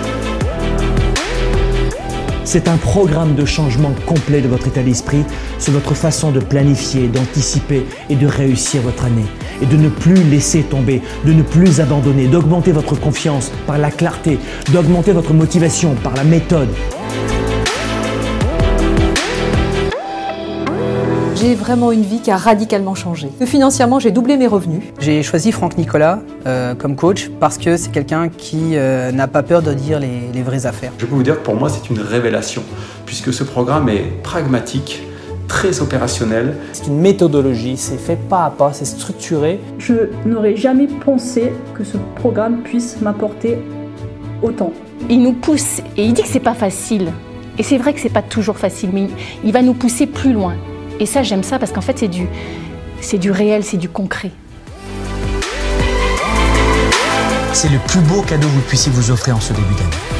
C'est 2.45 2.67
un 2.67 2.79
programme 2.79 3.35
de 3.35 3.45
changement 3.45 3.93
complet 4.07 4.41
de 4.41 4.49
votre 4.49 4.69
état 4.69 4.83
d'esprit 4.83 5.23
sur 5.59 5.75
votre 5.75 5.93
façon 5.93 6.31
de 6.31 6.41
planifier, 6.41 7.09
d'anticiper 7.09 7.85
et 8.09 8.17
de 8.17 8.27
réussir 8.27 8.81
votre 8.81 9.05
année. 9.05 9.27
Et 9.61 9.67
de 9.67 9.77
ne 9.77 9.91
plus 9.91 10.25
laisser 10.31 10.63
tomber, 10.63 11.03
de 11.27 11.35
ne 11.35 11.43
plus 11.43 11.83
abandonner, 11.83 12.27
d'augmenter 12.27 12.73
votre 12.73 12.99
confiance 12.99 13.53
par 13.67 13.77
la 13.77 13.91
clarté, 13.91 14.39
d'augmenter 14.73 15.13
votre 15.13 15.35
motivation 15.35 15.95
par 16.03 16.15
la 16.15 16.25
méthode, 16.25 16.71
J'ai 21.41 21.55
vraiment 21.55 21.91
une 21.91 22.03
vie 22.03 22.21
qui 22.21 22.31
a 22.31 22.37
radicalement 22.37 22.95
changé. 22.95 23.31
Financièrement, 23.47 23.99
j'ai 23.99 24.11
doublé 24.11 24.37
mes 24.37 24.47
revenus. 24.47 24.83
J'ai 24.99 25.23
choisi 25.23 25.53
Franck 25.53 25.79
Nicolas 25.79 26.19
euh, 26.47 26.75
comme 26.75 26.97
coach 26.97 27.31
parce 27.41 27.57
que 27.57 27.79
c'est 27.79 27.91
quelqu'un 27.91 28.29
qui 28.29 28.77
euh, 28.77 29.11
n'a 29.11 29.27
pas 29.27 29.43
peur 29.43 29.63
de 29.63 29.73
dire 29.73 29.99
les, 30.01 30.31
les 30.35 30.43
vraies 30.43 30.67
affaires. 30.67 30.93
Je 30.99 31.07
peux 31.07 31.15
vous 31.15 31.23
dire 31.23 31.37
que 31.37 31.45
pour 31.45 31.55
moi, 31.55 31.71
c'est 31.71 31.89
une 31.89 31.99
révélation, 31.99 32.63
puisque 33.07 33.33
ce 33.33 33.43
programme 33.43 33.89
est 33.89 34.23
pragmatique, 34.23 35.03
très 35.49 35.81
opérationnel. 35.81 36.59
C'est 36.75 36.89
une 36.89 37.01
méthodologie, 37.01 37.79
c'est 37.79 37.97
fait 37.97 38.19
pas 38.29 38.45
à 38.45 38.51
pas, 38.51 38.75
c'est 38.75 38.85
structuré. 38.85 39.61
Je 39.79 40.11
n'aurais 40.27 40.57
jamais 40.57 40.89
pensé 40.89 41.55
que 41.75 41.85
ce 41.85 41.97
programme 42.17 42.59
puisse 42.65 43.01
m'apporter 43.01 43.57
autant. 44.43 44.75
Il 45.09 45.23
nous 45.23 45.33
pousse 45.33 45.79
et 45.97 46.05
il 46.05 46.13
dit 46.13 46.21
que 46.21 46.29
c'est 46.29 46.39
pas 46.39 46.53
facile. 46.53 47.13
Et 47.57 47.63
c'est 47.63 47.79
vrai 47.79 47.95
que 47.95 48.01
c'est 48.01 48.11
pas 48.11 48.21
toujours 48.21 48.59
facile, 48.59 48.91
mais 48.93 49.07
il 49.43 49.53
va 49.53 49.63
nous 49.63 49.75
pousser 49.75 50.07
plus 50.07 50.35
loin. 50.35 50.55
Et 51.01 51.07
ça, 51.07 51.23
j'aime 51.23 51.43
ça 51.43 51.59
parce 51.59 51.73
qu'en 51.73 51.81
fait, 51.81 51.99
c'est 51.99 52.09
du, 52.09 52.29
c'est 53.01 53.17
du 53.17 53.31
réel, 53.31 53.65
c'est 53.65 53.79
du 53.79 53.89
concret. 53.89 54.31
C'est 57.55 57.71
le 57.71 57.79
plus 57.79 58.01
beau 58.01 58.21
cadeau 58.23 58.47
que 58.47 58.53
vous 58.53 58.61
puissiez 58.61 58.93
vous 58.93 59.11
offrir 59.11 59.37
en 59.37 59.41
ce 59.41 59.55
début 59.55 59.75
d'année. 59.75 60.20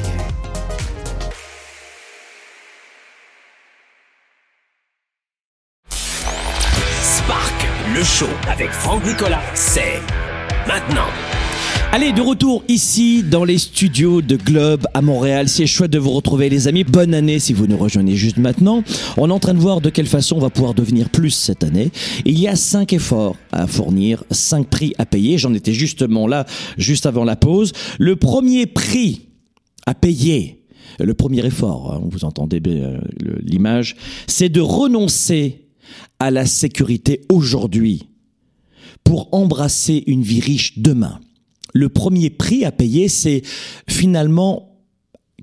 Le 7.95 8.03
show 8.03 8.27
avec 8.49 8.69
Franck 8.69 9.05
Nicolas, 9.05 9.41
c'est 9.53 9.99
maintenant. 10.67 11.07
Allez, 11.91 12.13
de 12.13 12.21
retour 12.21 12.63
ici 12.69 13.21
dans 13.21 13.43
les 13.43 13.57
studios 13.57 14.21
de 14.21 14.37
Globe 14.37 14.87
à 14.93 15.01
Montréal. 15.01 15.49
C'est 15.49 15.67
chouette 15.67 15.91
de 15.91 15.99
vous 15.99 16.11
retrouver 16.11 16.47
les 16.47 16.69
amis. 16.69 16.85
Bonne 16.85 17.13
année 17.13 17.39
si 17.39 17.51
vous 17.53 17.67
nous 17.67 17.75
rejoignez 17.75 18.15
juste 18.15 18.37
maintenant. 18.37 18.83
On 19.17 19.29
est 19.29 19.33
en 19.33 19.39
train 19.39 19.53
de 19.53 19.59
voir 19.59 19.81
de 19.81 19.89
quelle 19.89 20.07
façon 20.07 20.37
on 20.37 20.39
va 20.39 20.49
pouvoir 20.49 20.73
devenir 20.73 21.09
plus 21.09 21.31
cette 21.31 21.63
année. 21.65 21.91
Il 22.23 22.39
y 22.39 22.47
a 22.47 22.55
cinq 22.55 22.93
efforts 22.93 23.35
à 23.51 23.67
fournir, 23.67 24.23
cinq 24.31 24.67
prix 24.67 24.93
à 24.97 25.05
payer. 25.05 25.37
J'en 25.37 25.53
étais 25.53 25.73
justement 25.73 26.27
là, 26.27 26.45
juste 26.77 27.05
avant 27.05 27.25
la 27.25 27.35
pause. 27.35 27.73
Le 27.99 28.15
premier 28.15 28.67
prix 28.67 29.27
à 29.85 29.95
payer, 29.95 30.63
le 30.99 31.13
premier 31.13 31.45
effort, 31.45 31.93
hein, 31.93 32.01
vous 32.09 32.23
entendez 32.23 32.61
euh, 32.67 33.01
l'image, 33.43 33.97
c'est 34.27 34.49
de 34.49 34.61
renoncer 34.61 35.61
à 36.21 36.29
la 36.29 36.45
sécurité 36.45 37.21
aujourd'hui 37.29 38.07
pour 39.03 39.29
embrasser 39.31 40.03
une 40.05 40.21
vie 40.21 40.39
riche 40.39 40.77
demain. 40.77 41.19
Le 41.73 41.89
premier 41.89 42.29
prix 42.29 42.63
à 42.63 42.71
payer, 42.71 43.07
c'est 43.07 43.41
finalement 43.89 44.77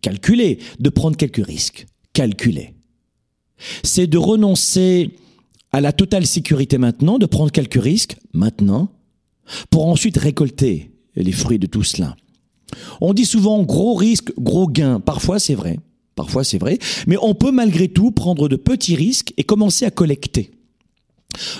calculer, 0.02 0.60
de 0.78 0.88
prendre 0.88 1.16
quelques 1.16 1.44
risques, 1.44 1.88
calculer. 2.12 2.74
C'est 3.82 4.06
de 4.06 4.18
renoncer 4.18 5.16
à 5.72 5.80
la 5.80 5.92
totale 5.92 6.26
sécurité 6.26 6.78
maintenant, 6.78 7.18
de 7.18 7.26
prendre 7.26 7.50
quelques 7.50 7.82
risques 7.82 8.16
maintenant, 8.32 8.88
pour 9.70 9.88
ensuite 9.88 10.16
récolter 10.16 10.92
les 11.16 11.32
fruits 11.32 11.58
de 11.58 11.66
tout 11.66 11.82
cela. 11.82 12.14
On 13.00 13.14
dit 13.14 13.24
souvent 13.24 13.64
gros 13.64 13.96
risque, 13.96 14.32
gros 14.38 14.68
gain. 14.68 15.00
Parfois 15.00 15.40
c'est 15.40 15.56
vrai, 15.56 15.80
parfois 16.14 16.44
c'est 16.44 16.58
vrai, 16.58 16.78
mais 17.08 17.16
on 17.20 17.34
peut 17.34 17.50
malgré 17.50 17.88
tout 17.88 18.12
prendre 18.12 18.48
de 18.48 18.54
petits 18.54 18.94
risques 18.94 19.34
et 19.36 19.42
commencer 19.42 19.84
à 19.84 19.90
collecter. 19.90 20.52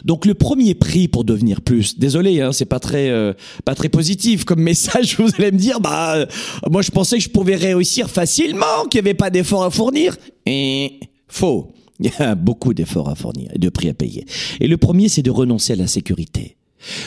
Donc 0.05 0.27
le 0.27 0.35
premier 0.35 0.75
prix 0.75 1.09
pour 1.09 1.25
devenir 1.25 1.61
plus, 1.61 1.99
désolé, 1.99 2.41
hein, 2.41 2.53
c'est 2.53 2.65
pas 2.65 2.81
très 2.81 3.09
euh, 3.09 3.33
pas 3.65 3.75
très 3.75 3.89
positif 3.89 4.45
comme 4.45 4.61
message. 4.61 5.17
Vous 5.19 5.31
allez 5.39 5.53
me 5.53 5.59
dire, 5.59 5.81
bah 5.81 6.17
euh, 6.17 6.27
moi 6.71 6.83
je 6.83 6.91
pensais 6.91 7.19
que 7.19 7.25
je 7.25 7.31
pouvais 7.31 7.57
réussir 7.57 8.11
facilement, 8.11 8.87
qu'il 8.91 9.03
n'y 9.03 9.09
avait 9.09 9.15
pas 9.15 9.31
d'efforts 9.31 9.65
à 9.65 9.71
fournir. 9.71 10.17
Et 10.47 11.01
faux. 11.29 11.73
Il 12.01 12.07
y 12.07 12.23
a 12.23 12.35
beaucoup 12.35 12.75
d'efforts 12.75 13.09
à 13.09 13.15
fournir 13.15 13.51
et 13.55 13.59
de 13.59 13.69
prix 13.69 13.89
à 13.89 13.95
payer. 13.95 14.25
Et 14.61 14.69
le 14.69 14.77
premier, 14.77 15.09
c'est 15.09 15.23
de 15.23 15.31
renoncer 15.31 15.73
à 15.73 15.77
la 15.77 15.89
sécurité. 15.89 16.57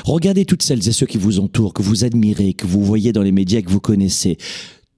Regardez 0.04 0.46
toutes 0.46 0.64
celles 0.64 0.88
et 0.88 0.92
ceux 0.92 1.06
qui 1.06 1.18
vous 1.18 1.40
entourent, 1.40 1.74
que 1.74 1.82
vous 1.82 2.04
admirez, 2.04 2.54
que 2.54 2.68
vous 2.68 2.84
voyez 2.84 3.14
dans 3.14 3.22
les 3.22 3.32
médias, 3.32 3.62
que 3.62 3.70
vous 3.70 3.80
connaissez. 3.80 4.38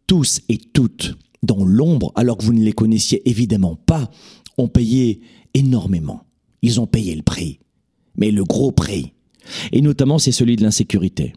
Tous 0.07 0.41
et 0.49 0.57
toutes, 0.57 1.15
dans 1.43 1.63
l'ombre, 1.63 2.11
alors 2.15 2.37
que 2.37 2.43
vous 2.43 2.53
ne 2.53 2.63
les 2.63 2.73
connaissiez 2.73 3.27
évidemment 3.29 3.75
pas, 3.75 4.09
ont 4.57 4.67
payé 4.67 5.21
énormément. 5.53 6.23
Ils 6.61 6.79
ont 6.79 6.87
payé 6.87 7.15
le 7.15 7.21
prix. 7.21 7.59
Mais 8.15 8.31
le 8.31 8.43
gros 8.43 8.71
prix. 8.71 9.13
Et 9.71 9.81
notamment, 9.81 10.19
c'est 10.19 10.31
celui 10.31 10.55
de 10.55 10.63
l'insécurité. 10.63 11.33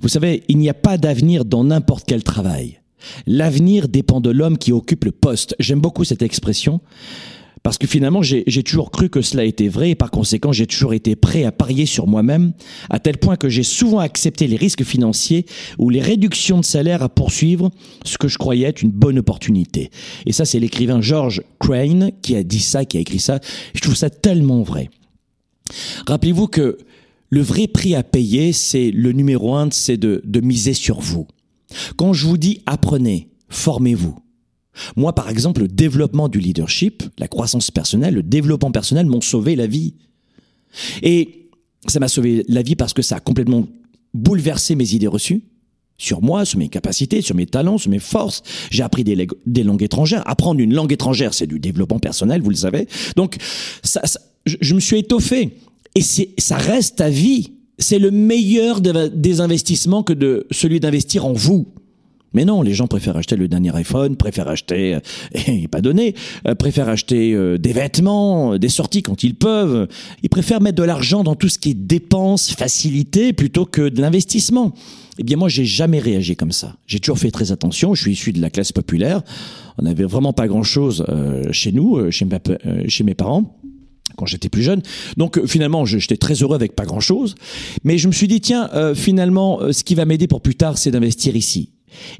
Vous 0.00 0.08
savez, 0.08 0.42
il 0.48 0.58
n'y 0.58 0.68
a 0.68 0.74
pas 0.74 0.98
d'avenir 0.98 1.44
dans 1.44 1.64
n'importe 1.64 2.04
quel 2.06 2.22
travail. 2.22 2.80
L'avenir 3.26 3.88
dépend 3.88 4.20
de 4.20 4.30
l'homme 4.30 4.58
qui 4.58 4.72
occupe 4.72 5.04
le 5.04 5.12
poste. 5.12 5.54
J'aime 5.60 5.80
beaucoup 5.80 6.04
cette 6.04 6.22
expression 6.22 6.80
parce 7.62 7.76
que 7.76 7.86
finalement, 7.86 8.22
j'ai 8.22 8.62
toujours 8.62 8.90
cru 8.90 9.08
que 9.10 9.20
cela 9.20 9.44
était 9.44 9.68
vrai 9.68 9.90
et 9.90 9.94
par 9.94 10.10
conséquent, 10.10 10.52
j'ai 10.52 10.66
toujours 10.66 10.94
été 10.94 11.16
prêt 11.16 11.44
à 11.44 11.52
parier 11.52 11.86
sur 11.86 12.06
moi-même, 12.06 12.52
à 12.88 12.98
tel 12.98 13.18
point 13.18 13.36
que 13.36 13.48
j'ai 13.48 13.62
souvent 13.62 13.98
accepté 13.98 14.46
les 14.46 14.56
risques 14.56 14.84
financiers 14.84 15.44
ou 15.76 15.90
les 15.90 16.00
réductions 16.00 16.60
de 16.60 16.64
salaire 16.64 17.02
à 17.02 17.08
poursuivre 17.08 17.70
ce 18.04 18.16
que 18.16 18.28
je 18.28 18.38
croyais 18.38 18.68
être 18.68 18.82
une 18.82 18.90
bonne 18.90 19.18
opportunité. 19.18 19.90
Et 20.24 20.32
ça, 20.32 20.44
c'est 20.44 20.60
l'écrivain 20.60 21.00
George 21.00 21.42
Crane 21.58 22.12
qui 22.22 22.36
a 22.36 22.42
dit 22.42 22.60
ça, 22.60 22.84
qui 22.84 22.96
a 22.96 23.00
écrit 23.00 23.18
ça. 23.18 23.40
Je 23.74 23.80
trouve 23.80 23.96
ça 23.96 24.08
tellement 24.08 24.62
vrai. 24.62 24.88
Rappelez-vous 26.06 26.46
que 26.46 26.78
le 27.30 27.42
vrai 27.42 27.66
prix 27.66 27.94
à 27.94 28.02
payer, 28.02 28.52
c'est 28.52 28.90
le 28.90 29.12
numéro 29.12 29.54
un, 29.54 29.70
c'est 29.70 29.96
de, 29.96 30.40
miser 30.40 30.74
sur 30.74 31.00
vous. 31.00 31.26
Quand 31.96 32.12
je 32.12 32.26
vous 32.26 32.38
dis 32.38 32.62
apprenez, 32.66 33.28
formez-vous. 33.48 34.16
Moi, 34.96 35.12
par 35.14 35.28
exemple, 35.28 35.62
le 35.62 35.68
développement 35.68 36.28
du 36.28 36.38
leadership, 36.38 37.02
la 37.18 37.28
croissance 37.28 37.70
personnelle, 37.70 38.14
le 38.14 38.22
développement 38.22 38.70
personnel 38.70 39.06
m'ont 39.06 39.20
sauvé 39.20 39.56
la 39.56 39.66
vie. 39.66 39.94
Et 41.02 41.50
ça 41.86 42.00
m'a 42.00 42.08
sauvé 42.08 42.44
la 42.48 42.62
vie 42.62 42.76
parce 42.76 42.92
que 42.92 43.02
ça 43.02 43.16
a 43.16 43.20
complètement 43.20 43.66
bouleversé 44.14 44.76
mes 44.76 44.94
idées 44.94 45.08
reçues 45.08 45.42
sur 45.98 46.22
moi, 46.22 46.44
sur 46.44 46.60
mes 46.60 46.68
capacités, 46.68 47.20
sur 47.20 47.34
mes 47.34 47.46
talents, 47.46 47.76
sur 47.76 47.90
mes 47.90 47.98
forces. 47.98 48.42
J'ai 48.70 48.84
appris 48.84 49.02
des, 49.02 49.64
langues 49.64 49.82
étrangères. 49.82 50.22
Apprendre 50.26 50.60
une 50.60 50.72
langue 50.72 50.92
étrangère, 50.92 51.34
c'est 51.34 51.48
du 51.48 51.58
développement 51.58 51.98
personnel, 51.98 52.40
vous 52.40 52.50
le 52.50 52.56
savez. 52.56 52.86
Donc, 53.16 53.36
ça- 53.82 54.02
je, 54.48 54.74
me 54.74 54.80
suis 54.80 54.98
étoffé. 54.98 55.56
Et 55.94 56.02
ça 56.38 56.56
reste 56.56 57.00
à 57.00 57.10
vie. 57.10 57.52
C'est 57.78 57.98
le 57.98 58.10
meilleur 58.10 58.80
des- 58.80 59.40
investissements 59.40 60.02
que 60.02 60.12
de 60.12 60.46
celui 60.50 60.80
d'investir 60.80 61.26
en 61.26 61.32
vous. 61.32 61.66
Mais 62.34 62.44
non, 62.44 62.60
les 62.60 62.74
gens 62.74 62.86
préfèrent 62.86 63.16
acheter 63.16 63.36
le 63.36 63.48
dernier 63.48 63.74
iPhone, 63.74 64.16
préfèrent 64.16 64.48
acheter, 64.48 64.94
euh, 64.96 65.00
et 65.46 65.66
pas 65.66 65.80
donné, 65.80 66.14
euh, 66.46 66.54
préfèrent 66.54 66.90
acheter 66.90 67.32
euh, 67.32 67.56
des 67.56 67.72
vêtements, 67.72 68.52
euh, 68.52 68.58
des 68.58 68.68
sorties 68.68 69.02
quand 69.02 69.22
ils 69.24 69.34
peuvent. 69.34 69.88
Ils 70.22 70.28
préfèrent 70.28 70.60
mettre 70.60 70.76
de 70.76 70.82
l'argent 70.82 71.24
dans 71.24 71.36
tout 71.36 71.48
ce 71.48 71.58
qui 71.58 71.70
est 71.70 71.74
dépenses, 71.74 72.50
facilité, 72.50 73.32
plutôt 73.32 73.64
que 73.64 73.88
de 73.88 74.00
l'investissement. 74.02 74.74
Eh 75.18 75.24
bien, 75.24 75.36
moi, 75.36 75.48
j'ai 75.48 75.64
jamais 75.64 75.98
réagi 75.98 76.36
comme 76.36 76.52
ça. 76.52 76.76
J'ai 76.86 77.00
toujours 77.00 77.18
fait 77.18 77.32
très 77.32 77.50
attention. 77.50 77.94
Je 77.94 78.02
suis 78.02 78.12
issu 78.12 78.32
de 78.32 78.40
la 78.40 78.50
classe 78.50 78.70
populaire. 78.70 79.22
On 79.76 79.82
n'avait 79.82 80.04
vraiment 80.04 80.32
pas 80.32 80.46
grand-chose 80.46 81.04
euh, 81.08 81.52
chez 81.52 81.72
nous, 81.72 81.96
euh, 81.96 82.10
euh, 82.66 82.84
chez 82.86 83.04
mes 83.04 83.14
parents. 83.14 83.57
Quand 84.18 84.26
j'étais 84.26 84.48
plus 84.48 84.62
jeune. 84.62 84.82
Donc 85.16 85.38
euh, 85.38 85.46
finalement, 85.46 85.84
j'étais 85.86 86.16
très 86.16 86.34
heureux 86.34 86.56
avec 86.56 86.74
pas 86.74 86.84
grand-chose. 86.84 87.36
Mais 87.84 87.96
je 87.96 88.08
me 88.08 88.12
suis 88.12 88.28
dit, 88.28 88.40
tiens, 88.40 88.68
euh, 88.74 88.94
finalement, 88.94 89.62
euh, 89.62 89.72
ce 89.72 89.84
qui 89.84 89.94
va 89.94 90.04
m'aider 90.04 90.26
pour 90.26 90.40
plus 90.40 90.56
tard, 90.56 90.76
c'est 90.76 90.90
d'investir 90.90 91.36
ici. 91.36 91.70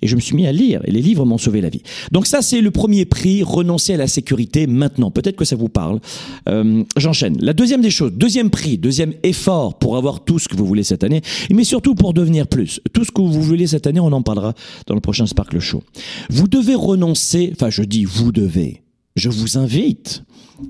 Et 0.02 0.08
je 0.08 0.16
me 0.16 0.20
suis 0.20 0.34
mis 0.34 0.46
à 0.46 0.52
lire, 0.52 0.80
et 0.84 0.90
les 0.90 1.02
livres 1.02 1.24
m'ont 1.24 1.38
sauvé 1.38 1.60
la 1.60 1.68
vie. 1.68 1.82
Donc 2.12 2.26
ça, 2.26 2.42
c'est 2.42 2.60
le 2.60 2.70
premier 2.70 3.04
prix, 3.04 3.42
renoncer 3.42 3.94
à 3.94 3.96
la 3.96 4.06
sécurité 4.06 4.66
maintenant. 4.66 5.10
Peut-être 5.10 5.36
que 5.36 5.44
ça 5.44 5.56
vous 5.56 5.68
parle. 5.68 6.00
Euh, 6.48 6.84
J'enchaîne. 6.96 7.36
La 7.40 7.52
deuxième 7.52 7.82
des 7.82 7.90
choses, 7.90 8.12
deuxième 8.12 8.50
prix, 8.50 8.78
deuxième 8.78 9.12
effort 9.22 9.78
pour 9.78 9.96
avoir 9.96 10.24
tout 10.24 10.38
ce 10.38 10.48
que 10.48 10.56
vous 10.56 10.66
voulez 10.66 10.84
cette 10.84 11.04
année, 11.04 11.22
mais 11.50 11.64
surtout 11.64 11.94
pour 11.94 12.14
devenir 12.14 12.46
plus. 12.46 12.80
Tout 12.92 13.04
ce 13.04 13.10
que 13.10 13.20
vous 13.20 13.42
voulez 13.42 13.66
cette 13.66 13.86
année, 13.86 14.00
on 14.00 14.12
en 14.12 14.22
parlera 14.22 14.54
dans 14.86 14.94
le 14.94 15.00
prochain 15.00 15.26
Sparkle 15.26 15.60
Show. 15.60 15.82
Vous 16.30 16.48
devez 16.48 16.74
renoncer, 16.74 17.50
enfin 17.52 17.70
je 17.70 17.82
dis 17.82 18.04
vous 18.04 18.32
devez, 18.32 18.82
je 19.18 19.28
vous 19.28 19.58
invite 19.58 20.22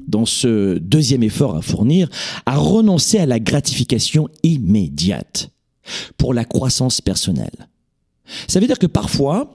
dans 0.07 0.27
ce 0.27 0.79
deuxième 0.79 1.23
effort 1.23 1.57
à 1.57 1.63
fournir, 1.63 2.09
à 2.47 2.57
renoncer 2.57 3.19
à 3.19 3.27
la 3.27 3.41
gratification 3.41 4.29
immédiate 4.43 5.51
pour 6.17 6.35
la 6.35 6.45
croissance 6.45 7.01
personnelle. 7.01 7.69
Ça 8.47 8.61
veut 8.61 8.67
dire 8.67 8.79
que 8.79 8.87
parfois, 8.87 9.55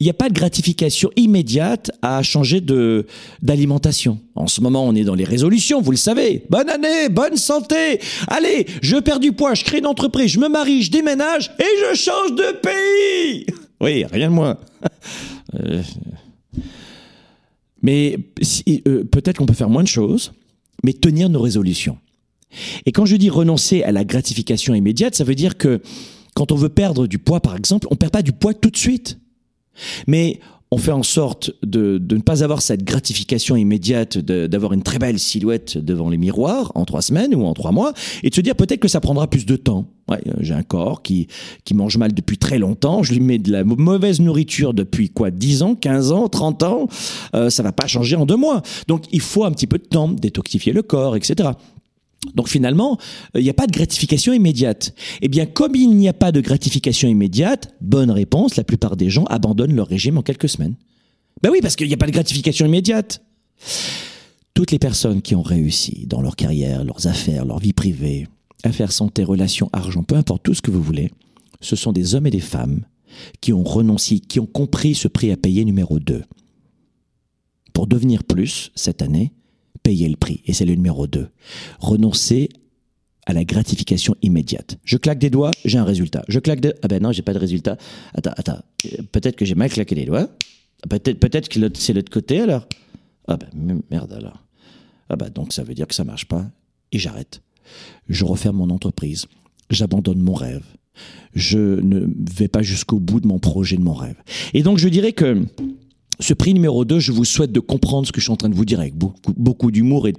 il 0.00 0.04
n'y 0.04 0.10
a 0.10 0.14
pas 0.14 0.28
de 0.28 0.34
gratification 0.34 1.10
immédiate 1.16 1.90
à 2.00 2.22
changer 2.22 2.60
de 2.60 3.06
d'alimentation. 3.42 4.18
En 4.34 4.46
ce 4.46 4.60
moment, 4.62 4.84
on 4.86 4.94
est 4.94 5.04
dans 5.04 5.14
les 5.14 5.24
résolutions, 5.24 5.82
vous 5.82 5.90
le 5.90 5.96
savez. 5.98 6.44
Bonne 6.48 6.70
année, 6.70 7.08
bonne 7.10 7.36
santé. 7.36 8.00
Allez, 8.26 8.66
je 8.80 8.96
perds 8.96 9.20
du 9.20 9.32
poids, 9.32 9.54
je 9.54 9.62
crée 9.62 9.78
une 9.78 9.86
entreprise, 9.86 10.32
je 10.32 10.40
me 10.40 10.48
marie, 10.48 10.82
je 10.82 10.90
déménage 10.90 11.52
et 11.58 11.90
je 11.90 11.96
change 11.96 12.34
de 12.34 12.56
pays. 12.60 13.46
Oui, 13.80 14.04
rien 14.10 14.28
de 14.30 14.34
moins. 14.34 14.56
Euh, 15.64 15.82
mais 17.82 18.18
euh, 18.86 19.04
peut-être 19.04 19.38
qu'on 19.38 19.46
peut 19.46 19.54
faire 19.54 19.70
moins 19.70 19.82
de 19.82 19.88
choses, 19.88 20.32
mais 20.84 20.92
tenir 20.92 21.28
nos 21.28 21.40
résolutions. 21.40 21.98
Et 22.86 22.92
quand 22.92 23.06
je 23.06 23.16
dis 23.16 23.30
renoncer 23.30 23.82
à 23.82 23.92
la 23.92 24.04
gratification 24.04 24.74
immédiate, 24.74 25.14
ça 25.14 25.24
veut 25.24 25.34
dire 25.34 25.56
que 25.56 25.80
quand 26.34 26.52
on 26.52 26.56
veut 26.56 26.68
perdre 26.68 27.06
du 27.06 27.18
poids, 27.18 27.40
par 27.40 27.56
exemple, 27.56 27.86
on 27.90 27.96
perd 27.96 28.12
pas 28.12 28.22
du 28.22 28.32
poids 28.32 28.54
tout 28.54 28.70
de 28.70 28.76
suite. 28.76 29.18
Mais 30.06 30.40
on 30.70 30.78
fait 30.78 30.92
en 30.92 31.02
sorte 31.02 31.52
de, 31.62 31.98
de 31.98 32.16
ne 32.16 32.22
pas 32.22 32.44
avoir 32.44 32.62
cette 32.62 32.84
gratification 32.84 33.56
immédiate 33.56 34.18
d'avoir 34.18 34.72
une 34.72 34.82
très 34.82 34.98
belle 34.98 35.18
silhouette 35.18 35.78
devant 35.78 36.10
les 36.10 36.18
miroirs 36.18 36.70
en 36.76 36.84
trois 36.84 37.02
semaines 37.02 37.34
ou 37.34 37.44
en 37.44 37.54
trois 37.54 37.72
mois 37.72 37.92
et 38.22 38.30
de 38.30 38.34
se 38.34 38.40
dire 38.40 38.54
peut-être 38.54 38.78
que 38.78 38.88
ça 38.88 39.00
prendra 39.00 39.28
plus 39.28 39.46
de 39.46 39.56
temps. 39.56 39.88
Euh, 40.12 40.32
j'ai 40.40 40.54
un 40.54 40.62
corps 40.62 41.02
qui, 41.02 41.28
mange 41.74 41.96
mal 41.96 42.12
depuis 42.12 42.36
très 42.38 42.58
longtemps, 42.58 43.02
je 43.02 43.12
lui 43.12 43.20
mets 43.20 43.38
de 43.38 43.50
la 43.52 43.64
mau- 43.64 43.76
mauvaise 43.76 44.20
nourriture 44.20 44.74
depuis 44.74 45.08
quoi 45.10 45.30
10 45.30 45.62
ans, 45.62 45.74
15 45.74 46.12
ans, 46.12 46.28
30 46.28 46.62
ans, 46.64 46.88
euh, 47.34 47.48
ça 47.50 47.62
va 47.62 47.72
pas 47.72 47.86
changer 47.86 48.16
en 48.16 48.26
deux 48.26 48.36
mois. 48.36 48.62
Donc 48.88 49.04
il 49.12 49.20
faut 49.20 49.44
un 49.44 49.52
petit 49.52 49.66
peu 49.66 49.78
de 49.78 49.84
temps, 49.84 50.08
détoxifier 50.08 50.72
le 50.72 50.82
corps, 50.82 51.16
etc. 51.16 51.50
Donc 52.34 52.48
finalement, 52.48 52.98
euh, 53.34 53.40
il 53.40 53.44
n'y 53.44 53.50
a 53.50 53.54
pas 53.54 53.66
de 53.66 53.72
gratification 53.72 54.32
immédiate. 54.32 54.94
Eh 55.22 55.28
bien, 55.28 55.46
comme 55.46 55.74
il 55.74 55.90
n'y 55.96 56.08
a 56.08 56.12
pas 56.12 56.32
de 56.32 56.40
gratification 56.40 57.08
immédiate, 57.08 57.72
bonne 57.80 58.10
réponse, 58.10 58.56
la 58.56 58.64
plupart 58.64 58.96
des 58.96 59.08
gens 59.10 59.24
abandonnent 59.24 59.74
leur 59.74 59.86
régime 59.86 60.18
en 60.18 60.22
quelques 60.22 60.48
semaines. 60.48 60.74
Ben 61.42 61.50
oui, 61.50 61.60
parce 61.62 61.76
qu'il 61.76 61.88
n'y 61.88 61.94
a 61.94 61.96
pas 61.96 62.06
de 62.06 62.12
gratification 62.12 62.66
immédiate. 62.66 63.22
Toutes 64.52 64.72
les 64.72 64.78
personnes 64.78 65.22
qui 65.22 65.34
ont 65.34 65.42
réussi 65.42 66.04
dans 66.06 66.20
leur 66.20 66.36
carrière, 66.36 66.84
leurs 66.84 67.06
affaires, 67.06 67.44
leur 67.46 67.58
vie 67.58 67.72
privée, 67.72 68.26
affaires 68.64 68.92
santé, 68.92 69.24
relations, 69.24 69.70
argent, 69.72 70.02
peu 70.02 70.16
importe 70.16 70.42
tout 70.42 70.54
ce 70.54 70.62
que 70.62 70.70
vous 70.70 70.82
voulez, 70.82 71.10
ce 71.60 71.76
sont 71.76 71.92
des 71.92 72.14
hommes 72.14 72.26
et 72.26 72.30
des 72.30 72.40
femmes 72.40 72.84
qui 73.40 73.52
ont 73.52 73.64
renoncé, 73.64 74.20
qui 74.20 74.40
ont 74.40 74.46
compris 74.46 74.94
ce 74.94 75.08
prix 75.08 75.30
à 75.30 75.36
payer 75.36 75.64
numéro 75.64 75.98
2. 75.98 76.22
Pour 77.72 77.86
devenir 77.86 78.24
plus 78.24 78.70
cette 78.74 79.02
année, 79.02 79.32
payer 79.82 80.08
le 80.08 80.16
prix. 80.16 80.42
Et 80.46 80.52
c'est 80.52 80.64
le 80.64 80.74
numéro 80.74 81.06
2. 81.06 81.28
Renoncer 81.78 82.48
à 83.26 83.32
la 83.32 83.44
gratification 83.44 84.14
immédiate. 84.22 84.78
Je 84.84 84.96
claque 84.96 85.18
des 85.18 85.30
doigts, 85.30 85.50
j'ai 85.64 85.78
un 85.78 85.84
résultat. 85.84 86.24
Je 86.28 86.38
claque 86.38 86.60
des... 86.60 86.72
Ah 86.82 86.88
ben 86.88 87.02
non, 87.02 87.12
j'ai 87.12 87.22
pas 87.22 87.34
de 87.34 87.38
résultat. 87.38 87.76
Attends, 88.14 88.32
attends. 88.36 88.58
Peut-être 89.12 89.36
que 89.36 89.44
j'ai 89.44 89.54
mal 89.54 89.70
claqué 89.70 89.94
les 89.94 90.04
doigts. 90.04 90.28
Peut-être 90.88 91.20
peut-être 91.20 91.48
que 91.48 91.60
c'est 91.74 91.92
l'autre 91.92 92.10
côté 92.10 92.40
alors. 92.40 92.66
Ah 93.28 93.36
ben 93.36 93.82
merde 93.90 94.12
alors. 94.12 94.42
Ah 95.08 95.16
ben 95.16 95.28
donc 95.28 95.52
ça 95.52 95.62
veut 95.62 95.74
dire 95.74 95.86
que 95.86 95.94
ça 95.94 96.04
marche 96.04 96.26
pas. 96.26 96.50
Et 96.92 96.98
j'arrête. 96.98 97.42
Je 98.08 98.24
referme 98.24 98.56
mon 98.56 98.70
entreprise. 98.70 99.26
J'abandonne 99.70 100.20
mon 100.20 100.34
rêve. 100.34 100.64
Je 101.34 101.58
ne 101.80 102.06
vais 102.36 102.48
pas 102.48 102.62
jusqu'au 102.62 102.98
bout 102.98 103.20
de 103.20 103.26
mon 103.28 103.38
projet, 103.38 103.76
de 103.76 103.82
mon 103.82 103.94
rêve. 103.94 104.16
Et 104.54 104.62
donc 104.62 104.78
je 104.78 104.88
dirais 104.88 105.12
que 105.12 105.42
ce 106.18 106.34
prix 106.34 106.52
numéro 106.52 106.84
2, 106.84 106.98
je 106.98 107.12
vous 107.12 107.24
souhaite 107.24 107.50
de 107.52 107.60
comprendre 107.60 108.06
ce 108.06 108.12
que 108.12 108.20
je 108.20 108.24
suis 108.24 108.32
en 108.32 108.36
train 108.36 108.50
de 108.50 108.54
vous 108.54 108.66
dire 108.66 108.78
avec 108.80 108.94
beaucoup, 108.94 109.70
d'humour 109.70 110.06
et 110.06 110.12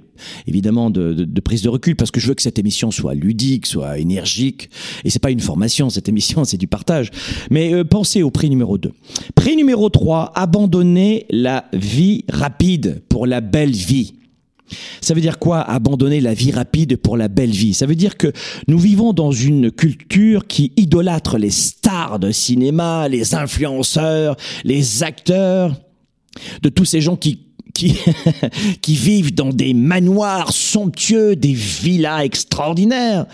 évidemment 0.48 0.90
de, 0.90 1.12
de- 1.12 1.24
de 1.24 1.40
prise 1.40 1.62
de 1.62 1.68
recul 1.68 1.94
parce 1.94 2.10
que 2.10 2.18
je 2.18 2.26
veux 2.26 2.34
que 2.34 2.42
cette 2.42 2.58
émission 2.58 2.90
soit 2.90 3.14
ludique, 3.14 3.66
soit 3.66 3.98
énergique. 4.00 4.68
Et 5.04 5.10
c'est 5.10 5.20
pas 5.22 5.30
une 5.30 5.38
formation, 5.38 5.90
cette 5.90 6.08
émission, 6.08 6.42
c'est 6.46 6.56
du 6.56 6.66
partage. 6.66 7.10
Mais 7.52 7.72
euh, 7.72 7.84
pensez 7.84 8.24
au 8.24 8.32
prix 8.32 8.50
numéro 8.50 8.78
2. 8.78 8.90
Prix 9.36 9.54
numéro 9.54 9.90
3, 9.90 10.32
abandonner 10.34 11.26
la 11.30 11.66
vie 11.72 12.24
rapide 12.28 13.02
pour 13.08 13.28
la 13.28 13.40
belle 13.40 13.70
vie. 13.70 14.14
Ça 15.00 15.14
veut 15.14 15.20
dire 15.20 15.38
quoi 15.38 15.60
abandonner 15.60 16.20
la 16.20 16.34
vie 16.34 16.52
rapide 16.52 16.96
pour 16.96 17.16
la 17.16 17.28
belle 17.28 17.50
vie? 17.50 17.74
Ça 17.74 17.86
veut 17.86 17.94
dire 17.94 18.16
que 18.16 18.32
nous 18.68 18.78
vivons 18.78 19.12
dans 19.12 19.32
une 19.32 19.70
culture 19.70 20.46
qui 20.46 20.72
idolâtre 20.76 21.38
les 21.38 21.50
stars 21.50 22.18
de 22.18 22.30
cinéma, 22.30 23.08
les 23.08 23.34
influenceurs, 23.34 24.36
les 24.64 25.02
acteurs, 25.02 25.80
de 26.62 26.68
tous 26.68 26.84
ces 26.84 27.00
gens 27.00 27.16
qui 27.16 27.51
qui, 27.74 27.96
qui 28.82 28.94
vivent 28.94 29.34
dans 29.34 29.50
des 29.50 29.74
manoirs 29.74 30.52
somptueux, 30.52 31.36
des 31.36 31.52
villas 31.52 32.24
extraordinaires. 32.24 33.26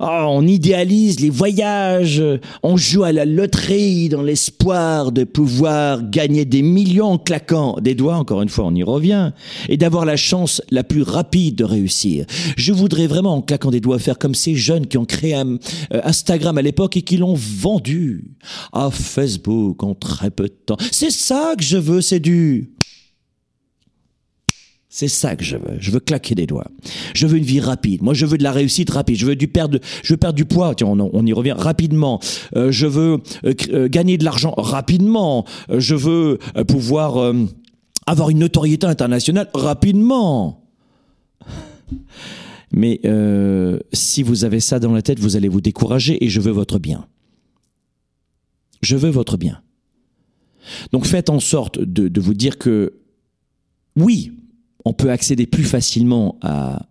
Oh, 0.00 0.26
on 0.28 0.46
idéalise 0.46 1.20
les 1.20 1.30
voyages, 1.30 2.22
on 2.62 2.76
joue 2.76 3.04
à 3.04 3.12
la 3.12 3.24
loterie 3.24 4.08
dans 4.08 4.22
l'espoir 4.22 5.12
de 5.12 5.24
pouvoir 5.24 6.02
gagner 6.10 6.44
des 6.44 6.62
millions 6.62 7.12
en 7.12 7.18
claquant 7.18 7.76
des 7.80 7.94
doigts, 7.94 8.16
encore 8.16 8.42
une 8.42 8.48
fois 8.48 8.64
on 8.64 8.74
y 8.74 8.82
revient, 8.82 9.32
et 9.68 9.76
d'avoir 9.76 10.04
la 10.04 10.16
chance 10.16 10.62
la 10.70 10.84
plus 10.84 11.02
rapide 11.02 11.56
de 11.56 11.64
réussir. 11.64 12.26
Je 12.56 12.72
voudrais 12.72 13.06
vraiment 13.06 13.36
en 13.36 13.42
claquant 13.42 13.70
des 13.70 13.80
doigts 13.80 13.98
faire 13.98 14.18
comme 14.18 14.34
ces 14.34 14.54
jeunes 14.54 14.86
qui 14.86 14.98
ont 14.98 15.04
créé 15.04 15.34
un, 15.34 15.54
euh, 15.92 16.00
Instagram 16.04 16.58
à 16.58 16.62
l'époque 16.62 16.96
et 16.96 17.02
qui 17.02 17.16
l'ont 17.16 17.34
vendu 17.34 18.24
à 18.72 18.90
Facebook 18.90 19.82
en 19.82 19.94
très 19.94 20.30
peu 20.30 20.44
de 20.44 20.56
temps. 20.66 20.76
C'est 20.90 21.10
ça 21.10 21.54
que 21.56 21.64
je 21.64 21.76
veux, 21.76 22.00
c'est 22.00 22.20
du... 22.20 22.70
C'est 24.96 25.08
ça 25.08 25.34
que 25.34 25.42
je 25.42 25.56
veux. 25.56 25.76
Je 25.80 25.90
veux 25.90 25.98
claquer 25.98 26.36
des 26.36 26.46
doigts. 26.46 26.68
Je 27.16 27.26
veux 27.26 27.38
une 27.38 27.44
vie 27.44 27.58
rapide. 27.58 28.00
Moi, 28.00 28.14
je 28.14 28.26
veux 28.26 28.38
de 28.38 28.44
la 28.44 28.52
réussite 28.52 28.90
rapide. 28.90 29.16
Je 29.16 29.26
veux 29.26 29.34
du 29.34 29.48
perdre, 29.48 29.80
je 30.04 30.12
veux 30.12 30.16
perdre 30.16 30.36
du 30.36 30.44
poids. 30.44 30.72
Tiens, 30.76 30.86
on, 30.86 31.26
y 31.26 31.32
revient 31.32 31.56
rapidement. 31.58 32.20
Euh, 32.54 32.70
je 32.70 32.86
veux 32.86 33.18
euh, 33.44 33.54
euh, 33.70 33.88
gagner 33.88 34.18
de 34.18 34.24
l'argent 34.24 34.54
rapidement. 34.56 35.46
Je 35.68 35.96
veux 35.96 36.38
pouvoir 36.68 37.34
avoir 38.06 38.30
une 38.30 38.38
notoriété 38.38 38.86
internationale 38.86 39.48
rapidement. 39.52 40.64
Mais 42.70 43.00
si 43.92 44.22
vous 44.22 44.44
avez 44.44 44.60
ça 44.60 44.78
dans 44.78 44.92
la 44.92 45.02
tête, 45.02 45.18
vous 45.18 45.34
allez 45.34 45.48
vous 45.48 45.60
décourager 45.60 46.24
et 46.24 46.28
je 46.28 46.40
veux 46.40 46.52
votre 46.52 46.78
bien. 46.78 47.08
Je 48.80 48.94
veux 48.94 49.10
votre 49.10 49.38
bien. 49.38 49.60
Donc 50.92 51.04
faites 51.04 51.30
en 51.30 51.40
sorte 51.40 51.80
de 51.80 52.20
vous 52.20 52.34
dire 52.34 52.58
que 52.58 53.00
oui, 53.96 54.30
on 54.84 54.92
peut 54.92 55.10
accéder 55.10 55.46
plus 55.46 55.64
facilement 55.64 56.38
à, 56.42 56.86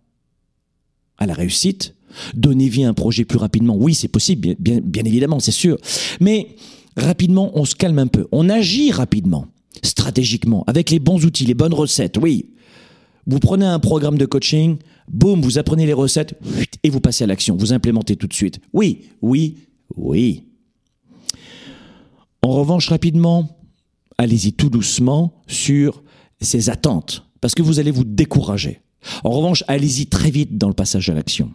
la 1.24 1.34
réussite. 1.34 1.94
Donner 2.34 2.68
vie 2.68 2.84
à 2.84 2.88
un 2.88 2.94
projet 2.94 3.24
plus 3.24 3.38
rapidement, 3.38 3.76
oui, 3.76 3.94
c'est 3.94 4.08
possible, 4.08 4.42
bien, 4.42 4.54
bien, 4.58 4.80
bien 4.80 5.04
évidemment, 5.04 5.40
c'est 5.40 5.50
sûr. 5.50 5.78
Mais 6.20 6.56
rapidement, 6.96 7.50
on 7.54 7.64
se 7.64 7.74
calme 7.74 7.98
un 7.98 8.06
peu. 8.06 8.28
On 8.30 8.48
agit 8.48 8.92
rapidement, 8.92 9.46
stratégiquement, 9.82 10.62
avec 10.66 10.90
les 10.90 11.00
bons 11.00 11.24
outils, 11.24 11.44
les 11.44 11.54
bonnes 11.54 11.74
recettes, 11.74 12.18
oui. 12.18 12.50
Vous 13.26 13.40
prenez 13.40 13.64
un 13.64 13.80
programme 13.80 14.18
de 14.18 14.26
coaching, 14.26 14.76
boum, 15.08 15.40
vous 15.40 15.58
apprenez 15.58 15.86
les 15.86 15.92
recettes 15.92 16.38
et 16.82 16.90
vous 16.90 17.00
passez 17.00 17.24
à 17.24 17.26
l'action. 17.26 17.56
Vous 17.56 17.72
implémentez 17.72 18.16
tout 18.16 18.26
de 18.26 18.34
suite. 18.34 18.60
Oui, 18.72 19.08
oui, 19.22 19.58
oui. 19.96 20.44
En 22.42 22.50
revanche, 22.50 22.88
rapidement, 22.88 23.58
allez-y 24.18 24.52
tout 24.52 24.68
doucement 24.68 25.42
sur 25.46 26.02
ces 26.40 26.68
attentes, 26.68 27.24
parce 27.44 27.54
que 27.54 27.60
vous 27.60 27.78
allez 27.78 27.90
vous 27.90 28.04
décourager. 28.04 28.80
En 29.22 29.28
revanche, 29.28 29.64
allez-y 29.68 30.06
très 30.06 30.30
vite 30.30 30.56
dans 30.56 30.68
le 30.68 30.72
passage 30.72 31.10
à 31.10 31.14
l'action. 31.14 31.50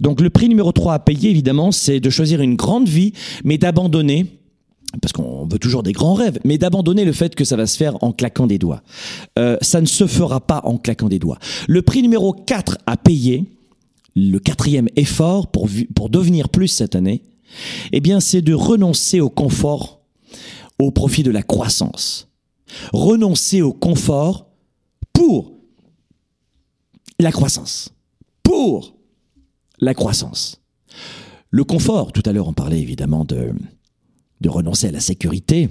Donc 0.00 0.20
le 0.20 0.30
prix 0.30 0.48
numéro 0.48 0.72
3 0.72 0.94
à 0.94 0.98
payer, 0.98 1.30
évidemment, 1.30 1.70
c'est 1.70 2.00
de 2.00 2.10
choisir 2.10 2.40
une 2.40 2.56
grande 2.56 2.88
vie, 2.88 3.12
mais 3.44 3.56
d'abandonner, 3.56 4.26
parce 5.00 5.12
qu'on 5.12 5.46
veut 5.46 5.60
toujours 5.60 5.84
des 5.84 5.92
grands 5.92 6.14
rêves, 6.14 6.40
mais 6.44 6.58
d'abandonner 6.58 7.04
le 7.04 7.12
fait 7.12 7.36
que 7.36 7.44
ça 7.44 7.54
va 7.54 7.68
se 7.68 7.76
faire 7.76 8.02
en 8.02 8.10
claquant 8.10 8.48
des 8.48 8.58
doigts. 8.58 8.82
Euh, 9.38 9.56
ça 9.60 9.80
ne 9.80 9.86
se 9.86 10.08
fera 10.08 10.40
pas 10.40 10.60
en 10.64 10.76
claquant 10.76 11.08
des 11.08 11.20
doigts. 11.20 11.38
Le 11.68 11.82
prix 11.82 12.02
numéro 12.02 12.32
4 12.32 12.78
à 12.86 12.96
payer, 12.96 13.44
le 14.16 14.40
quatrième 14.40 14.88
effort 14.96 15.52
pour, 15.52 15.68
pour 15.94 16.10
devenir 16.10 16.48
plus 16.48 16.66
cette 16.66 16.96
année, 16.96 17.22
eh 17.92 18.00
bien, 18.00 18.18
c'est 18.18 18.42
de 18.42 18.54
renoncer 18.54 19.20
au 19.20 19.30
confort 19.30 20.00
au 20.80 20.90
profit 20.90 21.22
de 21.22 21.30
la 21.30 21.44
croissance. 21.44 22.28
Renoncer 22.92 23.62
au 23.62 23.72
confort 23.72 24.48
pour 25.22 25.52
la 27.20 27.30
croissance. 27.30 27.94
Pour 28.42 28.96
la 29.78 29.94
croissance. 29.94 30.60
Le 31.50 31.62
confort, 31.62 32.10
tout 32.10 32.24
à 32.26 32.32
l'heure 32.32 32.48
on 32.48 32.52
parlait 32.52 32.80
évidemment 32.80 33.24
de, 33.24 33.52
renoncer 34.44 34.88
à 34.88 34.90
la 34.90 34.98
sécurité, 34.98 35.68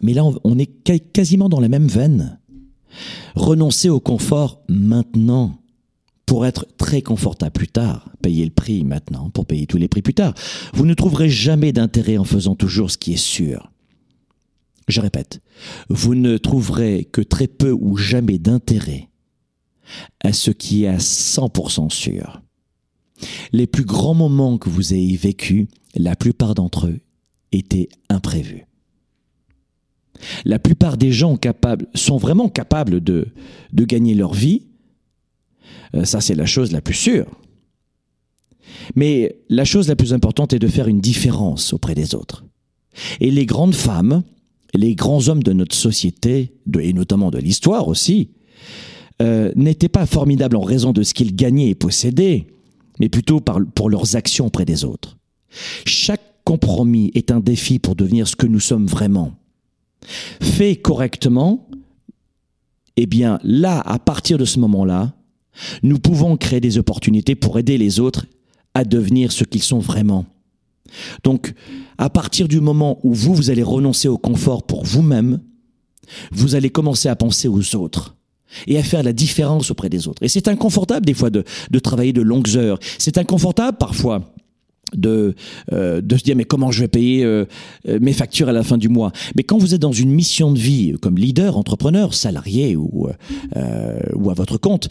mais 0.00 0.14
là 0.14 0.22
on 0.44 0.58
est 0.60 1.12
quasiment 1.12 1.48
dans 1.48 1.58
la 1.58 1.68
même 1.68 1.88
veine. 1.88 2.38
Renoncer 3.34 3.88
au 3.88 3.98
confort 3.98 4.62
maintenant 4.68 5.58
pour 6.24 6.46
être 6.46 6.68
très 6.78 7.02
confortable 7.02 7.50
plus 7.50 7.68
tard, 7.68 8.12
payer 8.22 8.44
le 8.44 8.52
prix 8.52 8.84
maintenant 8.84 9.28
pour 9.30 9.46
payer 9.46 9.66
tous 9.66 9.78
les 9.78 9.88
prix 9.88 10.02
plus 10.02 10.14
tard. 10.14 10.34
Vous 10.72 10.86
ne 10.86 10.94
trouverez 10.94 11.28
jamais 11.28 11.72
d'intérêt 11.72 12.16
en 12.16 12.24
faisant 12.24 12.54
toujours 12.54 12.92
ce 12.92 12.98
qui 12.98 13.14
est 13.14 13.16
sûr. 13.16 13.72
Je 14.88 15.00
répète, 15.00 15.40
vous 15.88 16.14
ne 16.14 16.38
trouverez 16.38 17.04
que 17.04 17.20
très 17.20 17.48
peu 17.48 17.72
ou 17.72 17.96
jamais 17.96 18.38
d'intérêt 18.38 19.10
à 20.20 20.32
ce 20.32 20.50
qui 20.50 20.84
est 20.84 20.88
à 20.88 20.98
100% 20.98 21.90
sûr. 21.90 22.42
Les 23.52 23.66
plus 23.66 23.84
grands 23.84 24.14
moments 24.14 24.58
que 24.58 24.68
vous 24.68 24.94
ayez 24.94 25.16
vécus, 25.16 25.66
la 25.94 26.16
plupart 26.16 26.54
d'entre 26.54 26.88
eux 26.88 27.00
étaient 27.52 27.88
imprévus. 28.08 28.66
La 30.44 30.58
plupart 30.58 30.96
des 30.96 31.12
gens 31.12 31.38
sont 31.94 32.16
vraiment 32.16 32.48
capables 32.48 33.02
de, 33.02 33.28
de 33.72 33.84
gagner 33.84 34.14
leur 34.14 34.34
vie. 34.34 34.62
Euh, 35.94 36.04
ça, 36.04 36.20
c'est 36.20 36.34
la 36.34 36.46
chose 36.46 36.72
la 36.72 36.80
plus 36.80 36.94
sûre. 36.94 37.26
Mais 38.94 39.38
la 39.48 39.64
chose 39.64 39.88
la 39.88 39.96
plus 39.96 40.12
importante 40.12 40.52
est 40.52 40.58
de 40.58 40.68
faire 40.68 40.88
une 40.88 41.00
différence 41.00 41.72
auprès 41.72 41.94
des 41.94 42.14
autres. 42.14 42.44
Et 43.20 43.30
les 43.30 43.46
grandes 43.46 43.74
femmes, 43.74 44.22
les 44.76 44.94
grands 44.94 45.28
hommes 45.28 45.42
de 45.42 45.52
notre 45.52 45.74
société, 45.74 46.52
et 46.80 46.92
notamment 46.92 47.30
de 47.30 47.38
l'histoire 47.38 47.88
aussi, 47.88 48.30
euh, 49.22 49.52
n'étaient 49.56 49.88
pas 49.88 50.06
formidables 50.06 50.56
en 50.56 50.62
raison 50.62 50.92
de 50.92 51.02
ce 51.02 51.14
qu'ils 51.14 51.34
gagnaient 51.34 51.70
et 51.70 51.74
possédaient, 51.74 52.46
mais 53.00 53.08
plutôt 53.08 53.40
par, 53.40 53.60
pour 53.74 53.90
leurs 53.90 54.16
actions 54.16 54.46
auprès 54.46 54.64
des 54.64 54.84
autres. 54.84 55.16
Chaque 55.84 56.22
compromis 56.44 57.10
est 57.14 57.30
un 57.30 57.40
défi 57.40 57.78
pour 57.78 57.96
devenir 57.96 58.28
ce 58.28 58.36
que 58.36 58.46
nous 58.46 58.60
sommes 58.60 58.86
vraiment. 58.86 59.32
Fait 60.40 60.76
correctement, 60.76 61.68
eh 62.96 63.06
bien 63.06 63.38
là, 63.42 63.80
à 63.80 63.98
partir 63.98 64.38
de 64.38 64.44
ce 64.44 64.58
moment-là, 64.60 65.14
nous 65.82 65.98
pouvons 65.98 66.36
créer 66.36 66.60
des 66.60 66.78
opportunités 66.78 67.34
pour 67.34 67.58
aider 67.58 67.78
les 67.78 67.98
autres 68.00 68.26
à 68.74 68.84
devenir 68.84 69.32
ce 69.32 69.44
qu'ils 69.44 69.62
sont 69.62 69.78
vraiment. 69.78 70.26
Donc, 71.24 71.54
à 71.98 72.10
partir 72.10 72.48
du 72.48 72.60
moment 72.60 72.98
où 73.02 73.14
vous, 73.14 73.34
vous 73.34 73.50
allez 73.50 73.62
renoncer 73.62 74.08
au 74.08 74.18
confort 74.18 74.66
pour 74.66 74.84
vous-même, 74.84 75.40
vous 76.30 76.54
allez 76.54 76.70
commencer 76.70 77.08
à 77.08 77.16
penser 77.16 77.48
aux 77.48 77.76
autres 77.76 78.16
et 78.66 78.78
à 78.78 78.82
faire 78.82 79.02
la 79.02 79.12
différence 79.12 79.70
auprès 79.70 79.88
des 79.88 80.08
autres. 80.08 80.22
Et 80.22 80.28
c'est 80.28 80.48
inconfortable 80.48 81.04
des 81.06 81.14
fois 81.14 81.30
de, 81.30 81.44
de 81.70 81.78
travailler 81.78 82.12
de 82.12 82.22
longues 82.22 82.56
heures. 82.56 82.78
C'est 82.98 83.18
inconfortable 83.18 83.76
parfois 83.78 84.32
de, 84.94 85.34
euh, 85.72 86.00
de 86.00 86.16
se 86.16 86.22
dire 86.22 86.36
mais 86.36 86.44
comment 86.44 86.70
je 86.70 86.80
vais 86.80 86.88
payer 86.88 87.24
euh, 87.24 87.44
euh, 87.88 87.98
mes 88.00 88.12
factures 88.12 88.48
à 88.48 88.52
la 88.52 88.62
fin 88.62 88.78
du 88.78 88.88
mois? 88.88 89.12
Mais 89.34 89.42
quand 89.42 89.58
vous 89.58 89.74
êtes 89.74 89.80
dans 89.80 89.92
une 89.92 90.10
mission 90.10 90.52
de 90.52 90.58
vie 90.58 90.94
comme 91.00 91.18
leader, 91.18 91.56
entrepreneur, 91.56 92.14
salarié 92.14 92.76
ou, 92.76 93.08
ou 94.14 94.30
à 94.30 94.34
votre 94.34 94.58
compte, 94.58 94.88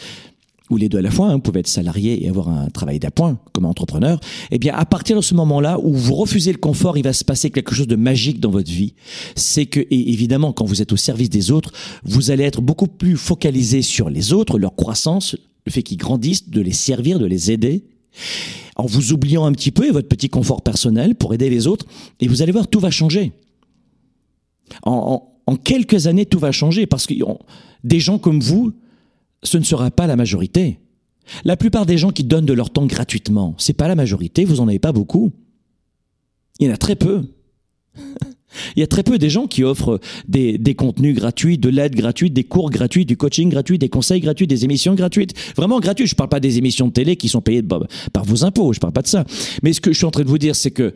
ou 0.70 0.78
les 0.78 0.90
deux 0.90 0.98
à 0.98 1.02
la 1.02 1.12
fois, 1.12 1.28
hein, 1.28 1.36
vous 1.36 1.42
pouvez 1.42 1.60
être 1.60 1.68
salarié 1.68 2.26
et 2.26 2.30
avoir 2.30 2.50
un 2.50 2.70
travail 2.70 3.00
d'appoint 3.00 3.38
comme 3.54 3.66
entrepreneur, 3.66 4.20
eh 4.52 4.58
bien 4.58 4.74
à 4.74 4.86
partir 4.86 5.16
de 5.16 5.22
ce 5.22 5.36
moment-là 5.36 5.80
où 5.82 5.94
vous 5.94 6.16
refusez 6.16 6.52
le 6.52 6.58
confort, 6.58 6.98
il 6.98 7.04
va 7.04 7.14
se 7.14 7.24
passer 7.24 7.52
quelque 7.52 7.76
chose 7.76 7.88
de 7.88 7.96
magique 7.96 8.40
dans 8.40 8.50
votre 8.50 8.72
vie. 8.72 8.94
C'est 9.36 9.68
que, 9.68 9.80
et 9.80 10.12
évidemment, 10.12 10.54
quand 10.54 10.66
vous 10.66 10.82
êtes 10.82 10.92
au 10.92 10.98
service 10.98 11.30
des 11.30 11.52
autres, 11.52 11.72
vous 12.04 12.32
allez 12.32 12.44
être 12.44 12.62
beaucoup 12.62 12.88
plus 12.88 13.16
focalisé 13.16 13.82
sur 13.82 14.10
les 14.10 14.34
autres, 14.34 14.58
leur 14.58 14.76
croissance, 14.76 15.36
le 15.66 15.72
fait 15.72 15.84
qu'ils 15.84 15.98
grandissent, 15.98 16.50
de 16.50 16.62
les 16.62 16.74
servir, 16.74 17.20
de 17.20 17.26
les 17.26 17.52
aider, 17.52 17.86
en 18.76 18.86
vous 18.86 19.14
oubliant 19.14 19.46
un 19.46 19.52
petit 19.52 19.72
peu 19.72 19.88
et 19.88 19.92
votre 19.92 20.08
petit 20.08 20.30
confort 20.30 20.62
personnel 20.62 21.16
pour 21.16 21.34
aider 21.34 21.50
les 21.50 21.68
autres, 21.68 21.86
et 22.20 22.28
vous 22.28 22.42
allez 22.42 22.52
voir, 22.52 22.68
tout 22.68 22.80
va 22.80 22.90
changer. 22.90 23.34
En, 24.84 25.32
en 25.46 25.56
quelques 25.58 26.08
années, 26.08 26.26
tout 26.26 26.40
va 26.40 26.52
changer 26.52 26.88
parce 26.88 27.06
que 27.06 27.14
des 27.84 28.00
gens 28.00 28.18
comme 28.18 28.40
vous, 28.40 28.74
ce 29.46 29.58
ne 29.58 29.64
sera 29.64 29.92
pas 29.92 30.08
la 30.08 30.16
majorité. 30.16 30.80
La 31.44 31.58
plupart 31.58 31.86
des 31.86 31.98
gens 31.98 32.12
qui 32.12 32.24
donnent 32.24 32.46
de 32.46 32.54
leur 32.54 32.70
temps 32.70 32.86
gratuitement, 32.86 33.56
c'est 33.58 33.74
pas 33.74 33.88
la 33.88 33.96
majorité, 33.96 34.46
vous 34.46 34.60
en 34.60 34.68
avez 34.68 34.80
pas 34.80 34.92
beaucoup. 34.92 35.32
Il 36.60 36.68
y 36.68 36.70
en 36.70 36.74
a 36.74 36.78
très 36.78 36.96
peu. 36.96 37.24
Il 38.76 38.80
y 38.80 38.84
a 38.84 38.88
très 38.88 39.04
peu 39.04 39.18
des 39.18 39.30
gens 39.30 39.48
qui 39.48 39.64
offrent 39.64 40.00
des, 40.30 40.76
contenus 40.76 41.16
gratuits, 41.16 41.58
de 41.58 41.68
l'aide 41.68 41.94
gratuite, 41.94 42.34
des 42.34 42.46
cours 42.46 42.70
gratuits, 42.70 43.06
du 43.06 43.18
coaching 43.18 43.50
gratuit, 43.50 43.78
des 43.78 43.90
conseils 43.90 44.22
gratuits, 44.22 44.48
des 44.48 44.64
émissions 44.64 44.96
gratuites. 44.96 45.34
Vraiment 45.58 45.82
gratuits. 45.82 46.08
Je 46.08 46.16
parle 46.16 46.30
pas 46.30 46.40
des 46.40 46.58
émissions 46.58 46.88
de 46.88 46.94
télé 46.94 47.18
qui 47.18 47.28
sont 47.28 47.42
payées 47.42 47.64
par 47.64 48.24
vos 48.24 48.46
impôts. 48.46 48.72
Je 48.72 48.80
parle 48.80 48.94
pas 48.94 49.02
de 49.02 49.08
ça. 49.08 49.26
Mais 49.62 49.74
ce 49.74 49.82
que 49.82 49.92
je 49.92 49.98
suis 49.98 50.06
en 50.06 50.12
train 50.12 50.24
de 50.24 50.30
vous 50.30 50.38
dire, 50.38 50.56
c'est 50.56 50.72
que 50.72 50.94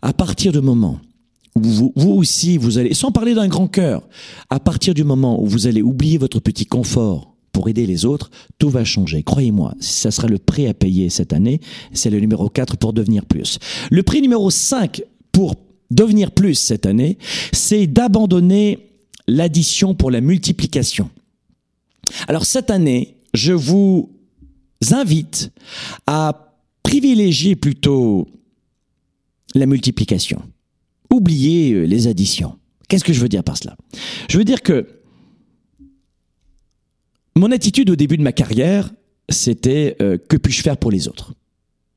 à 0.00 0.14
partir 0.14 0.52
du 0.52 0.62
moment 0.62 0.98
où 1.56 1.62
vous, 1.62 1.92
vous 1.94 2.12
aussi, 2.12 2.56
vous 2.56 2.78
allez, 2.78 2.94
sans 2.94 3.12
parler 3.12 3.34
d'un 3.34 3.48
grand 3.48 3.68
cœur, 3.68 4.08
à 4.48 4.58
partir 4.58 4.94
du 4.94 5.04
moment 5.04 5.42
où 5.42 5.46
vous 5.46 5.66
allez 5.66 5.82
oublier 5.82 6.18
votre 6.18 6.40
petit 6.40 6.66
confort, 6.66 7.33
aider 7.68 7.86
les 7.86 8.04
autres, 8.04 8.30
tout 8.58 8.70
va 8.70 8.84
changer. 8.84 9.22
Croyez-moi, 9.22 9.74
ça 9.80 10.10
sera 10.10 10.28
le 10.28 10.38
prix 10.38 10.66
à 10.66 10.74
payer 10.74 11.10
cette 11.10 11.32
année. 11.32 11.60
C'est 11.92 12.10
le 12.10 12.20
numéro 12.20 12.48
4 12.48 12.76
pour 12.76 12.92
devenir 12.92 13.24
plus. 13.24 13.58
Le 13.90 14.02
prix 14.02 14.22
numéro 14.22 14.50
5 14.50 15.02
pour 15.32 15.54
devenir 15.90 16.30
plus 16.30 16.54
cette 16.54 16.86
année, 16.86 17.18
c'est 17.52 17.86
d'abandonner 17.86 18.90
l'addition 19.26 19.94
pour 19.94 20.10
la 20.10 20.20
multiplication. 20.20 21.10
Alors 22.28 22.44
cette 22.44 22.70
année, 22.70 23.16
je 23.32 23.52
vous 23.52 24.10
invite 24.92 25.50
à 26.06 26.54
privilégier 26.82 27.56
plutôt 27.56 28.28
la 29.54 29.66
multiplication. 29.66 30.42
Oubliez 31.10 31.72
euh, 31.72 31.84
les 31.84 32.06
additions. 32.06 32.58
Qu'est-ce 32.88 33.04
que 33.04 33.12
je 33.12 33.20
veux 33.20 33.28
dire 33.28 33.44
par 33.44 33.56
cela? 33.56 33.76
Je 34.28 34.36
veux 34.36 34.44
dire 34.44 34.62
que 34.62 34.86
mon 37.36 37.50
attitude 37.50 37.90
au 37.90 37.96
début 37.96 38.16
de 38.16 38.22
ma 38.22 38.32
carrière, 38.32 38.90
c'était 39.28 39.96
euh, 40.00 40.18
que 40.28 40.36
puis-je 40.36 40.62
faire 40.62 40.76
pour 40.76 40.90
les 40.90 41.08
autres? 41.08 41.34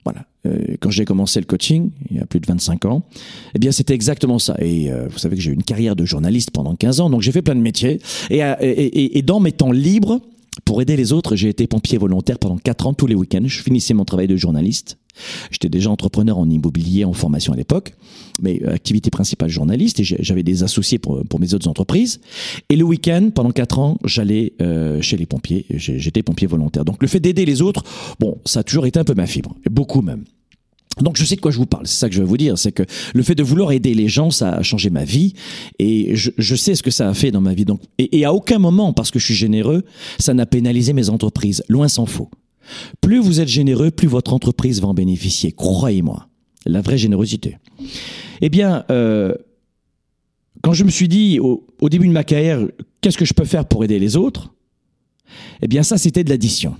Voilà. 0.03 0.25
Euh, 0.45 0.75
quand 0.79 0.89
j'ai 0.89 1.05
commencé 1.05 1.39
le 1.39 1.45
coaching, 1.45 1.91
il 2.09 2.17
y 2.17 2.19
a 2.19 2.25
plus 2.25 2.39
de 2.39 2.45
25 2.47 2.85
ans, 2.85 3.03
eh 3.53 3.59
bien 3.59 3.71
c'était 3.71 3.93
exactement 3.93 4.39
ça. 4.39 4.55
Et 4.59 4.91
euh, 4.91 5.07
vous 5.09 5.17
savez 5.17 5.35
que 5.35 5.41
j'ai 5.41 5.51
eu 5.51 5.53
une 5.53 5.63
carrière 5.63 5.95
de 5.95 6.05
journaliste 6.05 6.51
pendant 6.51 6.75
15 6.75 7.01
ans, 7.01 7.09
donc 7.09 7.21
j'ai 7.21 7.31
fait 7.31 7.41
plein 7.41 7.55
de 7.55 7.61
métiers. 7.61 7.99
Et, 8.29 8.39
et, 8.39 9.17
et, 9.17 9.21
dans 9.21 9.39
mes 9.39 9.51
temps 9.51 9.71
libres, 9.71 10.21
pour 10.65 10.81
aider 10.81 10.95
les 10.95 11.13
autres, 11.13 11.35
j'ai 11.35 11.49
été 11.49 11.67
pompier 11.67 11.97
volontaire 11.97 12.39
pendant 12.39 12.57
4 12.57 12.87
ans 12.87 12.93
tous 12.93 13.07
les 13.07 13.15
week-ends. 13.15 13.43
Je 13.45 13.61
finissais 13.61 13.93
mon 13.93 14.05
travail 14.05 14.27
de 14.27 14.35
journaliste. 14.35 14.97
J'étais 15.51 15.69
déjà 15.69 15.89
entrepreneur 15.89 16.37
en 16.37 16.49
immobilier, 16.49 17.05
en 17.05 17.13
formation 17.13 17.53
à 17.53 17.55
l'époque, 17.55 17.95
mais 18.41 18.61
euh, 18.63 18.73
activité 18.73 19.09
principale 19.09 19.49
journaliste 19.49 19.99
et 19.99 20.03
j'avais 20.03 20.43
des 20.43 20.63
associés 20.63 20.99
pour, 20.99 21.23
pour, 21.27 21.39
mes 21.39 21.53
autres 21.53 21.67
entreprises. 21.67 22.19
Et 22.69 22.75
le 22.75 22.83
week-end, 22.83 23.29
pendant 23.33 23.51
quatre 23.51 23.79
ans, 23.79 23.97
j'allais 24.03 24.53
euh, 24.61 25.01
chez 25.01 25.17
les 25.17 25.25
pompiers. 25.25 25.65
J'étais 25.69 26.23
pompier 26.23 26.47
volontaire. 26.47 26.85
Donc 26.85 27.01
le 27.01 27.07
fait 27.07 27.19
d'aider 27.19 27.45
les 27.45 27.61
autres, 27.61 27.83
bon, 28.19 28.37
ça 28.45 28.61
a 28.61 28.63
toujours 28.63 28.85
été 28.85 28.99
un 28.99 29.03
peu 29.03 29.13
ma 29.13 29.27
fibre, 29.27 29.55
beaucoup 29.69 30.01
même. 30.01 30.23
Donc 31.01 31.17
je 31.17 31.25
sais 31.25 31.35
de 31.35 31.41
quoi 31.41 31.51
je 31.51 31.57
vous 31.57 31.65
parle, 31.65 31.85
c'est 31.85 31.99
ça 31.99 32.09
que 32.09 32.15
je 32.15 32.21
veux 32.21 32.27
vous 32.27 32.37
dire, 32.37 32.57
c'est 32.57 32.71
que 32.71 32.83
le 33.13 33.23
fait 33.23 33.35
de 33.35 33.43
vouloir 33.43 33.71
aider 33.71 33.93
les 33.93 34.07
gens, 34.07 34.31
ça 34.31 34.53
a 34.53 34.63
changé 34.63 34.89
ma 34.89 35.03
vie 35.03 35.33
et 35.79 36.15
je, 36.15 36.31
je 36.37 36.55
sais 36.55 36.75
ce 36.75 36.81
que 36.81 36.91
ça 36.91 37.07
a 37.07 37.13
fait 37.13 37.31
dans 37.31 37.41
ma 37.41 37.53
vie. 37.53 37.65
Donc 37.65 37.81
et, 37.97 38.19
et 38.19 38.25
à 38.25 38.33
aucun 38.33 38.57
moment, 38.57 38.93
parce 38.93 39.11
que 39.11 39.19
je 39.19 39.25
suis 39.25 39.35
généreux, 39.35 39.83
ça 40.19 40.33
n'a 40.33 40.45
pénalisé 40.45 40.93
mes 40.93 41.09
entreprises, 41.09 41.63
loin 41.69 41.87
s'en 41.87 42.05
faut. 42.05 42.29
Plus 43.01 43.19
vous 43.19 43.39
êtes 43.39 43.47
généreux, 43.47 43.91
plus 43.91 44.07
votre 44.07 44.33
entreprise 44.33 44.81
va 44.81 44.87
en 44.87 44.93
bénéficier. 44.93 45.51
Croyez-moi, 45.51 46.27
la 46.65 46.81
vraie 46.81 46.97
générosité. 46.97 47.57
Eh 48.41 48.49
bien, 48.49 48.83
euh, 48.91 49.33
quand 50.61 50.73
je 50.73 50.83
me 50.83 50.89
suis 50.89 51.07
dit 51.07 51.39
au, 51.39 51.65
au 51.79 51.89
début 51.89 52.07
de 52.07 52.13
ma 52.13 52.23
carrière, 52.23 52.59
qu'est-ce 53.01 53.17
que 53.17 53.25
je 53.25 53.33
peux 53.33 53.45
faire 53.45 53.65
pour 53.65 53.83
aider 53.83 53.99
les 53.99 54.15
autres? 54.15 54.53
Eh 55.61 55.67
bien, 55.67 55.83
ça, 55.83 55.97
c'était 55.97 56.23
de 56.23 56.29
l'addition. 56.29 56.75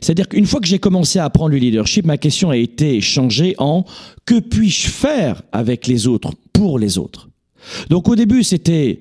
C'est-à-dire 0.00 0.28
qu'une 0.28 0.46
fois 0.46 0.60
que 0.60 0.66
j'ai 0.66 0.78
commencé 0.78 1.18
à 1.18 1.24
apprendre 1.24 1.50
le 1.50 1.58
leadership, 1.58 2.04
ma 2.04 2.18
question 2.18 2.50
a 2.50 2.56
été 2.56 3.00
changée 3.00 3.54
en 3.58 3.84
que 4.24 4.40
puis-je 4.40 4.88
faire 4.88 5.42
avec 5.52 5.86
les 5.86 6.06
autres, 6.06 6.32
pour 6.52 6.78
les 6.78 6.98
autres? 6.98 7.28
Donc 7.90 8.08
au 8.08 8.16
début, 8.16 8.42
c'était 8.42 9.00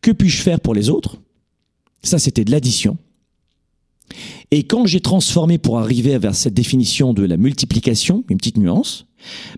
que 0.00 0.10
puis-je 0.10 0.42
faire 0.42 0.60
pour 0.60 0.74
les 0.74 0.90
autres? 0.90 1.16
Ça, 2.02 2.18
c'était 2.18 2.44
de 2.44 2.50
l'addition. 2.50 2.96
Et 4.54 4.62
quand 4.62 4.86
j'ai 4.86 5.00
transformé 5.00 5.58
pour 5.58 5.80
arriver 5.80 6.16
vers 6.16 6.36
cette 6.36 6.54
définition 6.54 7.12
de 7.12 7.24
la 7.24 7.36
multiplication, 7.36 8.22
une 8.28 8.36
petite 8.36 8.56
nuance, 8.56 9.08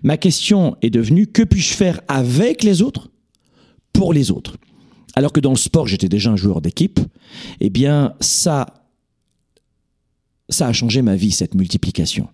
ma 0.01 0.17
question 0.17 0.75
est 0.81 0.89
devenue 0.89 1.27
que 1.27 1.43
puis-je 1.43 1.75
faire 1.75 2.01
avec 2.07 2.63
les 2.63 2.81
autres 2.81 3.11
pour 3.93 4.11
les 4.11 4.31
autres? 4.31 4.57
Alors 5.13 5.33
que 5.33 5.39
dans 5.39 5.51
le 5.51 5.57
sport, 5.57 5.85
j'étais 5.85 6.09
déjà 6.09 6.31
un 6.31 6.35
joueur 6.35 6.61
d'équipe, 6.61 6.99
eh 7.59 7.69
bien 7.69 8.15
ça, 8.21 8.87
ça 10.49 10.67
a 10.67 10.73
changé 10.73 11.03
ma 11.03 11.15
vie, 11.15 11.29
cette 11.29 11.53
multiplication. 11.53 12.27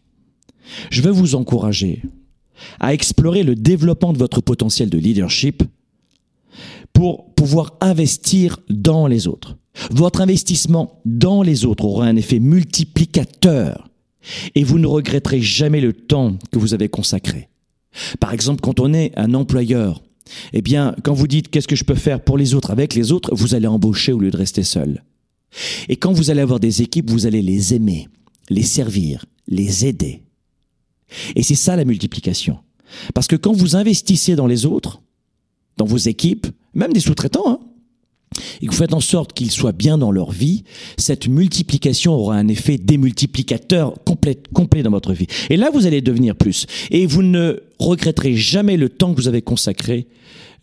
Je 0.89 1.02
veux 1.02 1.12
vous 1.12 1.36
encourager 1.36 2.02
à 2.80 2.93
explorer 2.93 3.43
le 3.43 3.56
développement 3.56 4.13
de 4.13 4.19
votre 4.19 4.39
potentiel 4.39 4.89
de 4.89 4.97
leadership 4.97 5.63
pour 6.93 7.34
pouvoir 7.36 7.73
investir 7.82 8.58
dans 8.69 9.06
les 9.06 9.28
autres. 9.28 9.58
Votre 9.91 10.21
investissement 10.21 11.01
dans 11.05 11.41
les 11.41 11.65
autres 11.65 11.86
aura 11.86 12.05
un 12.05 12.15
effet 12.15 12.39
multiplicateur 12.39 13.89
et 14.55 14.63
vous 14.63 14.79
ne 14.79 14.88
regretterez 14.88 15.41
jamais 15.41 15.81
le 15.81 15.93
temps 15.93 16.38
que 16.51 16.59
vous 16.59 16.73
avez 16.73 16.89
consacré. 16.89 17.49
Par 18.19 18.33
exemple, 18.33 18.62
quand 18.62 18.79
on 18.79 18.93
est 18.93 19.12
un 19.17 19.33
employeur, 19.33 20.01
eh 20.53 20.62
bien, 20.62 20.95
quand 21.03 21.13
vous 21.13 21.27
dites 21.27 21.49
qu'est-ce 21.49 21.67
que 21.67 21.75
je 21.75 21.83
peux 21.83 21.95
faire 21.95 22.23
pour 22.23 22.38
les 22.38 22.53
autres? 22.53 22.71
Avec 22.71 22.93
les 22.93 23.12
autres, 23.12 23.36
vous 23.36 23.55
allez 23.55 23.67
embaucher 23.67 24.13
au 24.13 24.19
lieu 24.19 24.31
de 24.31 24.38
rester 24.38 24.63
seul. 24.63 25.03
Et 25.89 25.97
quand 25.97 26.13
vous 26.13 26.29
allez 26.31 26.41
avoir 26.41 26.59
des 26.59 26.81
équipes, 26.81 27.09
vous 27.09 27.25
allez 27.25 27.41
les 27.41 27.73
aimer, 27.73 28.07
les 28.49 28.63
servir, 28.63 29.25
les 29.47 29.86
aider. 29.86 30.23
Et 31.36 31.43
c'est 31.43 31.55
ça 31.55 31.75
la 31.75 31.86
multiplication. 31.86 32.57
Parce 33.13 33.27
que 33.27 33.36
quand 33.36 33.53
vous 33.53 33.75
investissez 33.75 34.36
dans 34.36 34.47
les 34.47 34.65
autres, 34.65 35.01
dans 35.77 35.86
vos 35.86 35.97
équipes, 35.97 36.47
même 36.73 36.93
des 36.93 36.99
sous-traitants, 36.99 37.47
hein, 37.47 37.59
et 38.61 38.67
que 38.67 38.71
vous 38.71 38.77
faites 38.77 38.93
en 38.93 38.99
sorte 38.99 39.33
qu'ils 39.33 39.51
soient 39.51 39.71
bien 39.71 39.97
dans 39.97 40.11
leur 40.11 40.31
vie, 40.31 40.63
cette 40.97 41.27
multiplication 41.27 42.13
aura 42.13 42.35
un 42.35 42.47
effet 42.47 42.77
démultiplicateur 42.77 43.93
complet, 44.05 44.37
complet 44.53 44.83
dans 44.83 44.91
votre 44.91 45.13
vie. 45.13 45.27
Et 45.49 45.57
là, 45.57 45.69
vous 45.73 45.85
allez 45.85 46.01
devenir 46.01 46.35
plus. 46.35 46.65
Et 46.91 47.05
vous 47.05 47.23
ne 47.23 47.61
regretterez 47.79 48.35
jamais 48.35 48.77
le 48.77 48.89
temps 48.89 49.13
que 49.13 49.21
vous 49.21 49.27
avez 49.27 49.41
consacré 49.41 50.07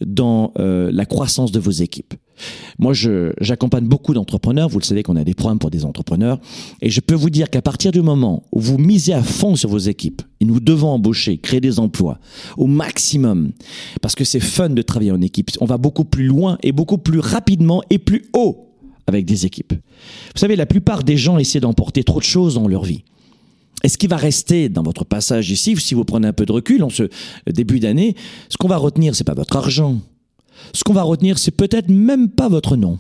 dans 0.05 0.53
euh, 0.59 0.91
la 0.93 1.07
croissance 1.07 1.53
de 1.53 1.59
vos 1.59 1.71
équipes. 1.71 2.15
Moi, 2.79 2.95
j'accompagne 2.95 3.85
beaucoup 3.85 4.15
d'entrepreneurs. 4.15 4.69
Vous 4.69 4.79
le 4.79 4.85
savez 4.85 5.03
qu'on 5.03 5.17
a 5.17 5.25
des 5.25 5.35
programmes 5.35 5.59
pour 5.59 5.71
des 5.71 5.85
entrepreneurs. 5.85 6.39
Et 6.81 6.89
je 6.89 7.01
peux 7.01 7.15
vous 7.15 7.31
dire 7.31 7.51
qu'à 7.51 7.61
partir 7.61 7.93
du 7.93 8.01
moment 8.01 8.45
où 8.53 8.61
vous 8.61 8.79
misez 8.79 9.13
à 9.13 9.23
fond 9.23 9.57
sur 9.57 9.69
vos 9.69 9.79
équipes, 9.79 10.23
et 10.41 10.47
nous 10.47 10.61
devons 10.61 10.89
embaucher, 10.89 11.37
créer 11.37 11.61
des 11.61 11.79
emplois 11.79 12.19
au 12.57 12.67
maximum, 12.67 13.53
parce 14.01 14.15
que 14.15 14.25
c'est 14.25 14.41
fun 14.41 14.71
de 14.71 14.83
travailler 14.83 15.13
en 15.13 15.21
équipe. 15.21 15.51
On 15.61 15.67
va 15.67 15.77
beaucoup 15.77 16.05
plus 16.05 16.25
loin 16.25 16.57
et 16.63 16.73
beaucoup 16.73 16.99
plus 16.99 17.19
rapidement 17.19 17.83
et 17.91 17.99
plus 17.99 18.25
haut 18.35 18.71
avec 19.07 19.27
des 19.27 19.45
équipes. 19.45 19.73
Vous 19.73 20.39
savez, 20.39 20.57
la 20.57 20.67
plupart 20.67 21.03
des 21.03 21.17
gens 21.17 21.37
essaient 21.39 21.61
d'emporter 21.61 22.05
trop 22.05 22.21
de 22.21 22.25
choses 22.25 22.55
dans 22.55 22.69
leur 22.69 22.85
vie. 22.85 23.05
Et 23.83 23.89
ce 23.89 23.97
qui 23.97 24.07
va 24.07 24.17
rester 24.17 24.69
dans 24.69 24.83
votre 24.83 25.05
passage 25.05 25.51
ici, 25.51 25.75
si 25.77 25.95
vous 25.95 26.05
prenez 26.05 26.29
un 26.29 26.33
peu 26.33 26.45
de 26.45 26.53
recul 26.53 26.83
en 26.83 26.91
ce 26.91 27.05
début 27.47 27.81
d'année, 27.81 28.15
ce 28.49 28.57
qu'on 28.59 28.69
va 28.69 28.77
retenir, 28.77 29.15
c'est 29.15 29.25
pas 29.25 29.35
votre 29.35 29.57
argent, 29.57 30.01
ce 30.75 30.85
qu'on 30.85 30.93
va 30.93 31.03
retenir, 31.03 31.39
c'est 31.39 31.51
peut-être 31.51 31.89
même 31.89 32.29
pas 32.29 32.49
votre 32.49 32.77
nom. 32.77 32.99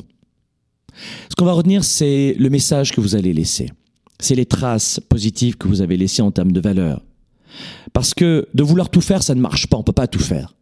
Ce 1.28 1.34
qu'on 1.36 1.44
va 1.44 1.52
retenir, 1.52 1.84
c'est 1.84 2.34
le 2.38 2.50
message 2.50 2.92
que 2.92 3.00
vous 3.00 3.14
allez 3.14 3.32
laisser. 3.32 3.70
C'est 4.18 4.34
les 4.34 4.46
traces 4.46 5.00
positives 5.08 5.56
que 5.56 5.68
vous 5.68 5.82
avez 5.82 5.96
laissées 5.96 6.22
en 6.22 6.30
termes 6.30 6.52
de 6.52 6.60
valeur. 6.60 7.02
Parce 7.92 8.14
que 8.14 8.48
de 8.54 8.62
vouloir 8.62 8.90
tout 8.90 9.00
faire, 9.00 9.22
ça 9.22 9.34
ne 9.34 9.40
marche 9.40 9.66
pas, 9.66 9.76
on 9.76 9.80
ne 9.80 9.84
peut 9.84 9.92
pas 9.92 10.06
tout 10.06 10.18
faire. 10.18 10.54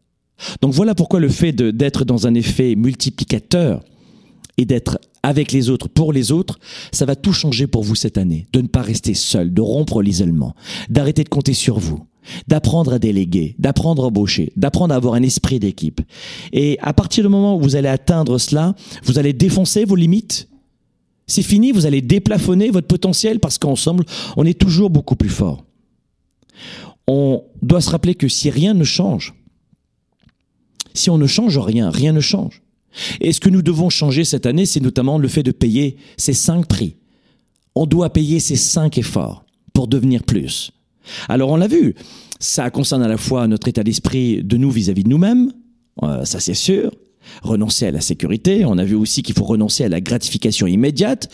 Donc 0.62 0.72
voilà 0.72 0.94
pourquoi 0.94 1.20
le 1.20 1.28
fait 1.28 1.52
d'être 1.52 2.04
dans 2.04 2.26
un 2.26 2.34
effet 2.34 2.76
multiplicateur 2.76 3.82
et 4.56 4.64
d'être 4.64 4.98
avec 5.22 5.52
les 5.52 5.70
autres, 5.70 5.88
pour 5.88 6.12
les 6.12 6.32
autres, 6.32 6.58
ça 6.92 7.04
va 7.04 7.16
tout 7.16 7.32
changer 7.32 7.66
pour 7.66 7.82
vous 7.82 7.94
cette 7.94 8.18
année. 8.18 8.46
De 8.52 8.60
ne 8.60 8.68
pas 8.68 8.82
rester 8.82 9.14
seul, 9.14 9.52
de 9.52 9.60
rompre 9.60 10.02
l'isolement, 10.02 10.54
d'arrêter 10.88 11.24
de 11.24 11.28
compter 11.28 11.54
sur 11.54 11.78
vous 11.78 12.06
d'apprendre 12.46 12.92
à 12.92 12.98
déléguer, 12.98 13.54
d'apprendre 13.58 14.04
à 14.04 14.06
embaucher, 14.06 14.52
d'apprendre 14.56 14.92
à 14.92 14.96
avoir 14.96 15.14
un 15.14 15.22
esprit 15.22 15.58
d'équipe. 15.58 16.00
Et 16.52 16.78
à 16.82 16.92
partir 16.92 17.24
du 17.24 17.30
moment 17.30 17.56
où 17.56 17.60
vous 17.60 17.76
allez 17.76 17.88
atteindre 17.88 18.38
cela, 18.38 18.74
vous 19.04 19.18
allez 19.18 19.32
défoncer 19.32 19.84
vos 19.84 19.96
limites. 19.96 20.48
C'est 21.26 21.42
fini, 21.42 21.72
vous 21.72 21.86
allez 21.86 22.00
déplafonner 22.00 22.70
votre 22.70 22.86
potentiel 22.86 23.40
parce 23.40 23.58
qu'ensemble, 23.58 24.04
on 24.36 24.44
est 24.44 24.58
toujours 24.58 24.90
beaucoup 24.90 25.16
plus 25.16 25.28
fort. 25.28 25.64
On 27.06 27.44
doit 27.62 27.80
se 27.80 27.90
rappeler 27.90 28.14
que 28.14 28.28
si 28.28 28.50
rien 28.50 28.74
ne 28.74 28.84
change, 28.84 29.34
si 30.94 31.10
on 31.10 31.18
ne 31.18 31.26
change 31.26 31.58
rien, 31.58 31.90
rien 31.90 32.12
ne 32.12 32.20
change. 32.20 32.62
Et 33.20 33.32
ce 33.32 33.40
que 33.40 33.50
nous 33.50 33.62
devons 33.62 33.90
changer 33.90 34.24
cette 34.24 34.46
année, 34.46 34.66
c'est 34.66 34.80
notamment 34.80 35.18
le 35.18 35.28
fait 35.28 35.42
de 35.42 35.52
payer 35.52 35.96
ces 36.16 36.32
cinq 36.32 36.66
prix. 36.66 36.96
On 37.74 37.86
doit 37.86 38.12
payer 38.12 38.40
ces 38.40 38.56
cinq 38.56 38.98
efforts 38.98 39.44
pour 39.72 39.88
devenir 39.88 40.24
plus. 40.24 40.72
Alors 41.28 41.50
on 41.50 41.56
l'a 41.56 41.68
vu, 41.68 41.94
ça 42.40 42.70
concerne 42.70 43.02
à 43.02 43.08
la 43.08 43.16
fois 43.16 43.46
notre 43.46 43.68
état 43.68 43.84
d'esprit 43.84 44.42
de 44.42 44.56
nous 44.56 44.70
vis-à-vis 44.70 45.04
de 45.04 45.08
nous-mêmes, 45.08 45.52
euh, 46.02 46.24
ça 46.24 46.40
c'est 46.40 46.54
sûr, 46.54 46.92
renoncer 47.42 47.86
à 47.86 47.90
la 47.90 48.00
sécurité, 48.00 48.64
on 48.64 48.78
a 48.78 48.84
vu 48.84 48.94
aussi 48.94 49.22
qu'il 49.22 49.34
faut 49.34 49.44
renoncer 49.44 49.84
à 49.84 49.88
la 49.88 50.00
gratification 50.00 50.66
immédiate, 50.66 51.28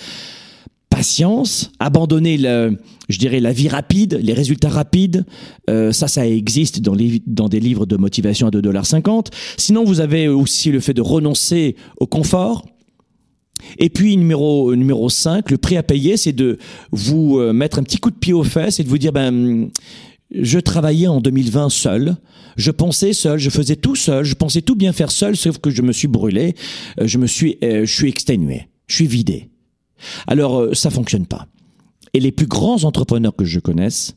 patience, 0.94 1.72
abandonner 1.80 2.37
le, 2.37 2.78
je 3.09 3.18
dirais 3.18 3.40
la 3.40 3.52
vie 3.52 3.68
rapide, 3.68 4.20
les 4.22 4.33
résultats 4.33 4.68
rapides, 4.68 5.26
euh, 5.68 5.90
ça 5.90 6.07
ça 6.07 6.24
existe 6.24 6.80
dans, 6.83 6.94
les, 6.94 7.20
dans 7.26 7.48
des 7.48 7.59
livres 7.59 7.85
de 7.85 7.96
motivation 7.96 8.46
à 8.46 8.50
2,50$. 8.50 9.26
Sinon 9.57 9.83
vous 9.83 9.98
avez 9.98 10.28
aussi 10.28 10.70
le 10.70 10.78
fait 10.78 10.94
de 10.94 11.02
renoncer 11.02 11.74
au 11.96 12.07
confort, 12.07 12.64
et 13.78 13.90
puis 13.90 14.16
numéro 14.16 14.76
numéro 14.76 15.09
5, 15.09 15.50
le 15.50 15.59
prix 15.59 15.76
à 15.76 15.83
payer, 15.83 16.16
c'est 16.16 16.33
de 16.33 16.59
vous 16.92 17.40
euh, 17.40 17.52
mettre 17.52 17.80
un 17.80 17.83
petit 17.83 17.98
coup 17.98 18.12
de 18.12 18.16
pied 18.16 18.33
aux 18.33 18.44
fesses 18.44 18.78
et 18.78 18.85
de 18.85 18.88
vous 18.88 18.98
dire 18.98 19.12
ben 19.12 19.70
je 20.30 20.61
travaillais 20.61 21.09
en 21.09 21.20
2020 21.20 21.70
seul, 21.70 22.16
je 22.57 22.70
pensais 22.70 23.12
seul, 23.12 23.40
je 23.40 23.50
faisais 23.50 23.76
tout 23.76 23.96
seul, 23.96 24.24
je 24.24 24.35
pensais 24.35 24.62
tout 24.62 24.76
bien 24.76 24.92
faire 24.92 25.11
seul, 25.11 25.37
sauf 25.37 25.59
que 25.59 25.70
je 25.70 25.83
me 25.83 25.90
suis 25.90 26.09
brûlé, 26.09 26.54
euh, 27.00 27.09
je 27.09 27.18
me 27.18 27.26
suis 27.26 27.59
euh, 27.64 27.85
je 27.85 27.92
suis 27.92 28.09
exténué, 28.09 28.68
je 28.87 28.94
suis 28.94 29.09
vidé. 29.09 29.48
Alors 30.26 30.74
ça 30.74 30.90
fonctionne 30.90 31.26
pas. 31.26 31.46
Et 32.12 32.20
les 32.20 32.33
plus 32.33 32.46
grands 32.46 32.85
entrepreneurs 32.85 33.35
que 33.35 33.44
je 33.44 33.61
connaisse 33.61 34.16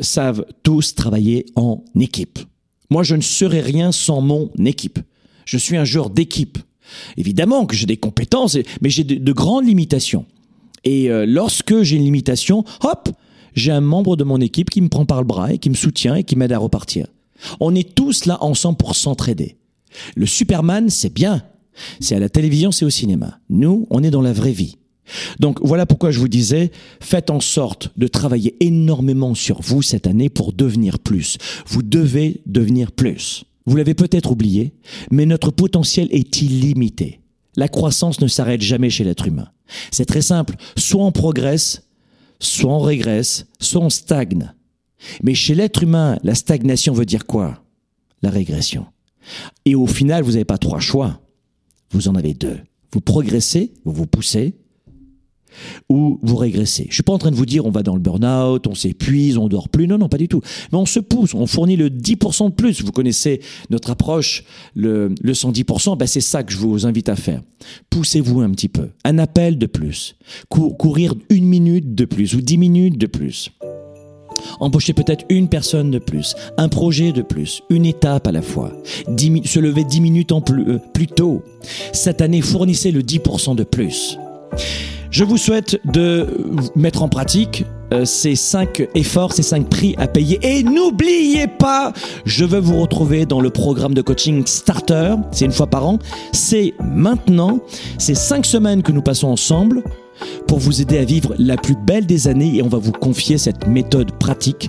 savent 0.00 0.46
tous 0.62 0.94
travailler 0.94 1.46
en 1.54 1.84
équipe. 1.98 2.38
Moi, 2.90 3.04
je 3.04 3.14
ne 3.14 3.20
serais 3.20 3.60
rien 3.60 3.92
sans 3.92 4.20
mon 4.20 4.50
équipe. 4.64 4.98
Je 5.44 5.56
suis 5.56 5.76
un 5.76 5.84
joueur 5.84 6.10
d'équipe. 6.10 6.58
Évidemment 7.16 7.66
que 7.66 7.76
j'ai 7.76 7.86
des 7.86 7.96
compétences, 7.96 8.58
mais 8.80 8.90
j'ai 8.90 9.04
de, 9.04 9.32
grandes 9.32 9.66
limitations. 9.66 10.26
Et 10.82 11.08
euh, 11.10 11.24
lorsque 11.24 11.82
j'ai 11.82 11.96
une 11.96 12.04
limitation, 12.04 12.64
hop, 12.82 13.10
j'ai 13.54 13.70
un 13.70 13.80
membre 13.80 14.16
de 14.16 14.24
mon 14.24 14.40
équipe 14.40 14.70
qui 14.70 14.80
me 14.80 14.88
prend 14.88 15.06
par 15.06 15.20
le 15.20 15.26
bras 15.26 15.52
et 15.52 15.58
qui 15.58 15.70
me 15.70 15.74
soutient 15.74 16.16
et 16.16 16.24
qui 16.24 16.34
m'aide 16.34 16.52
à 16.52 16.58
repartir. 16.58 17.06
On 17.60 17.74
est 17.74 17.94
tous 17.94 18.26
là 18.26 18.38
ensemble 18.42 18.76
pour 18.76 18.96
s'entraider. 18.96 19.56
Le 20.16 20.26
Superman, 20.26 20.90
c'est 20.90 21.12
bien. 21.12 21.42
C'est 22.00 22.16
à 22.16 22.20
la 22.20 22.28
télévision, 22.28 22.72
c'est 22.72 22.84
au 22.84 22.90
cinéma. 22.90 23.38
Nous, 23.48 23.86
on 23.90 24.02
est 24.02 24.10
dans 24.10 24.22
la 24.22 24.32
vraie 24.32 24.52
vie. 24.52 24.76
Donc 25.38 25.58
voilà 25.62 25.86
pourquoi 25.86 26.10
je 26.10 26.20
vous 26.20 26.28
disais, 26.28 26.70
faites 27.00 27.30
en 27.30 27.40
sorte 27.40 27.90
de 27.96 28.06
travailler 28.06 28.56
énormément 28.60 29.34
sur 29.34 29.60
vous 29.60 29.82
cette 29.82 30.06
année 30.06 30.28
pour 30.28 30.52
devenir 30.52 30.98
plus. 30.98 31.38
Vous 31.66 31.82
devez 31.82 32.42
devenir 32.46 32.92
plus. 32.92 33.44
Vous 33.66 33.76
l'avez 33.76 33.94
peut-être 33.94 34.30
oublié, 34.30 34.74
mais 35.10 35.26
notre 35.26 35.50
potentiel 35.50 36.08
est 36.10 36.42
illimité. 36.42 37.20
La 37.56 37.68
croissance 37.68 38.20
ne 38.20 38.28
s'arrête 38.28 38.62
jamais 38.62 38.90
chez 38.90 39.04
l'être 39.04 39.26
humain. 39.26 39.48
C'est 39.90 40.06
très 40.06 40.22
simple, 40.22 40.56
soit 40.76 41.04
on 41.04 41.12
progresse, 41.12 41.88
soit 42.38 42.72
on 42.72 42.80
régresse, 42.80 43.46
soit 43.60 43.82
on 43.82 43.90
stagne. 43.90 44.52
Mais 45.22 45.34
chez 45.34 45.54
l'être 45.54 45.82
humain, 45.82 46.18
la 46.22 46.34
stagnation 46.34 46.92
veut 46.92 47.06
dire 47.06 47.26
quoi? 47.26 47.62
La 48.22 48.30
régression. 48.30 48.86
Et 49.64 49.74
au 49.74 49.86
final, 49.86 50.22
vous 50.22 50.32
n'avez 50.32 50.44
pas 50.44 50.58
trois 50.58 50.80
choix, 50.80 51.20
vous 51.90 52.08
en 52.08 52.14
avez 52.14 52.34
deux. 52.34 52.58
Vous 52.92 53.00
progressez, 53.00 53.72
vous 53.84 53.92
vous 53.92 54.06
poussez, 54.06 54.54
ou 55.88 56.18
vous 56.22 56.36
régressez. 56.36 56.86
Je 56.88 56.94
suis 56.94 57.02
pas 57.02 57.12
en 57.12 57.18
train 57.18 57.30
de 57.30 57.36
vous 57.36 57.46
dire 57.46 57.66
on 57.66 57.70
va 57.70 57.82
dans 57.82 57.94
le 57.94 58.00
burn-out, 58.00 58.66
on 58.66 58.74
s'épuise, 58.74 59.36
on 59.36 59.48
dort 59.48 59.68
plus. 59.68 59.86
Non, 59.86 59.98
non, 59.98 60.08
pas 60.08 60.18
du 60.18 60.28
tout. 60.28 60.40
Mais 60.72 60.78
on 60.78 60.86
se 60.86 61.00
pousse, 61.00 61.34
on 61.34 61.46
fournit 61.46 61.76
le 61.76 61.88
10% 61.88 62.50
de 62.50 62.54
plus. 62.54 62.82
Vous 62.82 62.92
connaissez 62.92 63.40
notre 63.68 63.90
approche, 63.90 64.44
le, 64.74 65.14
le 65.20 65.32
110%. 65.32 65.96
Ben 65.96 66.06
c'est 66.06 66.20
ça 66.20 66.42
que 66.42 66.52
je 66.52 66.58
vous 66.58 66.86
invite 66.86 67.08
à 67.08 67.16
faire. 67.16 67.42
Poussez-vous 67.90 68.40
un 68.40 68.50
petit 68.50 68.68
peu. 68.68 68.90
Un 69.04 69.18
appel 69.18 69.58
de 69.58 69.66
plus. 69.66 70.16
courir 70.48 71.14
une 71.28 71.46
minute 71.46 71.94
de 71.94 72.04
plus 72.04 72.34
ou 72.34 72.40
dix 72.40 72.58
minutes 72.58 72.98
de 72.98 73.06
plus. 73.06 73.50
Embaucher 74.60 74.92
peut-être 74.92 75.24
une 75.28 75.48
personne 75.48 75.90
de 75.90 75.98
plus, 75.98 76.34
un 76.56 76.68
projet 76.68 77.12
de 77.12 77.22
plus, 77.22 77.62
une 77.70 77.86
étape 77.86 78.26
à 78.26 78.32
la 78.32 78.42
fois, 78.42 78.72
se 79.06 79.58
lever 79.58 79.84
dix 79.84 80.00
minutes 80.00 80.32
en 80.32 80.40
plus, 80.40 80.68
euh, 80.68 80.78
plus 80.92 81.06
tôt. 81.06 81.42
Cette 81.92 82.20
année, 82.20 82.40
fournissez 82.40 82.90
le 82.90 83.02
10% 83.02 83.54
de 83.54 83.64
plus. 83.64 84.18
Je 85.10 85.24
vous 85.24 85.36
souhaite 85.36 85.80
de 85.92 86.28
mettre 86.76 87.02
en 87.02 87.08
pratique 87.08 87.64
euh, 87.92 88.04
ces 88.04 88.36
cinq 88.36 88.86
efforts, 88.94 89.32
ces 89.32 89.42
cinq 89.42 89.68
prix 89.68 89.96
à 89.98 90.06
payer. 90.06 90.38
Et 90.42 90.62
n'oubliez 90.62 91.48
pas, 91.48 91.92
je 92.24 92.44
veux 92.44 92.60
vous 92.60 92.80
retrouver 92.80 93.26
dans 93.26 93.40
le 93.40 93.50
programme 93.50 93.94
de 93.94 94.02
coaching 94.02 94.46
Starter. 94.46 95.16
C'est 95.32 95.46
une 95.46 95.52
fois 95.52 95.66
par 95.66 95.86
an. 95.86 95.98
C'est 96.32 96.74
maintenant. 96.80 97.58
C'est 97.98 98.14
cinq 98.14 98.46
semaines 98.46 98.82
que 98.84 98.92
nous 98.92 99.02
passons 99.02 99.28
ensemble 99.28 99.82
pour 100.50 100.58
vous 100.58 100.82
aider 100.82 100.98
à 100.98 101.04
vivre 101.04 101.32
la 101.38 101.56
plus 101.56 101.76
belle 101.76 102.06
des 102.06 102.26
années 102.26 102.56
et 102.56 102.62
on 102.64 102.68
va 102.68 102.78
vous 102.78 102.90
confier 102.90 103.38
cette 103.38 103.68
méthode 103.68 104.10
pratique 104.18 104.68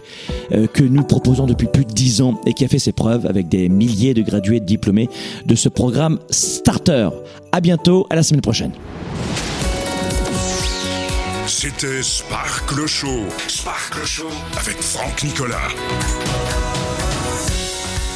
euh, 0.52 0.68
que 0.68 0.84
nous 0.84 1.02
proposons 1.02 1.48
depuis 1.48 1.66
plus 1.66 1.86
de 1.86 1.92
dix 1.92 2.22
ans 2.22 2.40
et 2.46 2.54
qui 2.54 2.64
a 2.64 2.68
fait 2.68 2.78
ses 2.78 2.92
preuves 2.92 3.26
avec 3.26 3.50
des 3.50 3.68
milliers 3.68 4.14
de 4.14 4.22
gradués 4.22 4.60
diplômés 4.60 5.10
de 5.48 5.56
ce 5.56 5.70
programme 5.70 6.20
Starter. 6.30 7.10
À 7.52 7.62
bientôt, 7.62 8.06
à 8.12 8.16
la 8.16 8.22
semaine 8.22 8.42
prochaine. 8.42 8.74
C'était 11.48 12.04
Sparkle 12.04 12.86
Show. 12.86 13.26
Sparkle 13.48 14.06
Show 14.06 14.30
avec 14.60 14.78
Franck 14.78 15.24
Nicolas. 15.24 15.68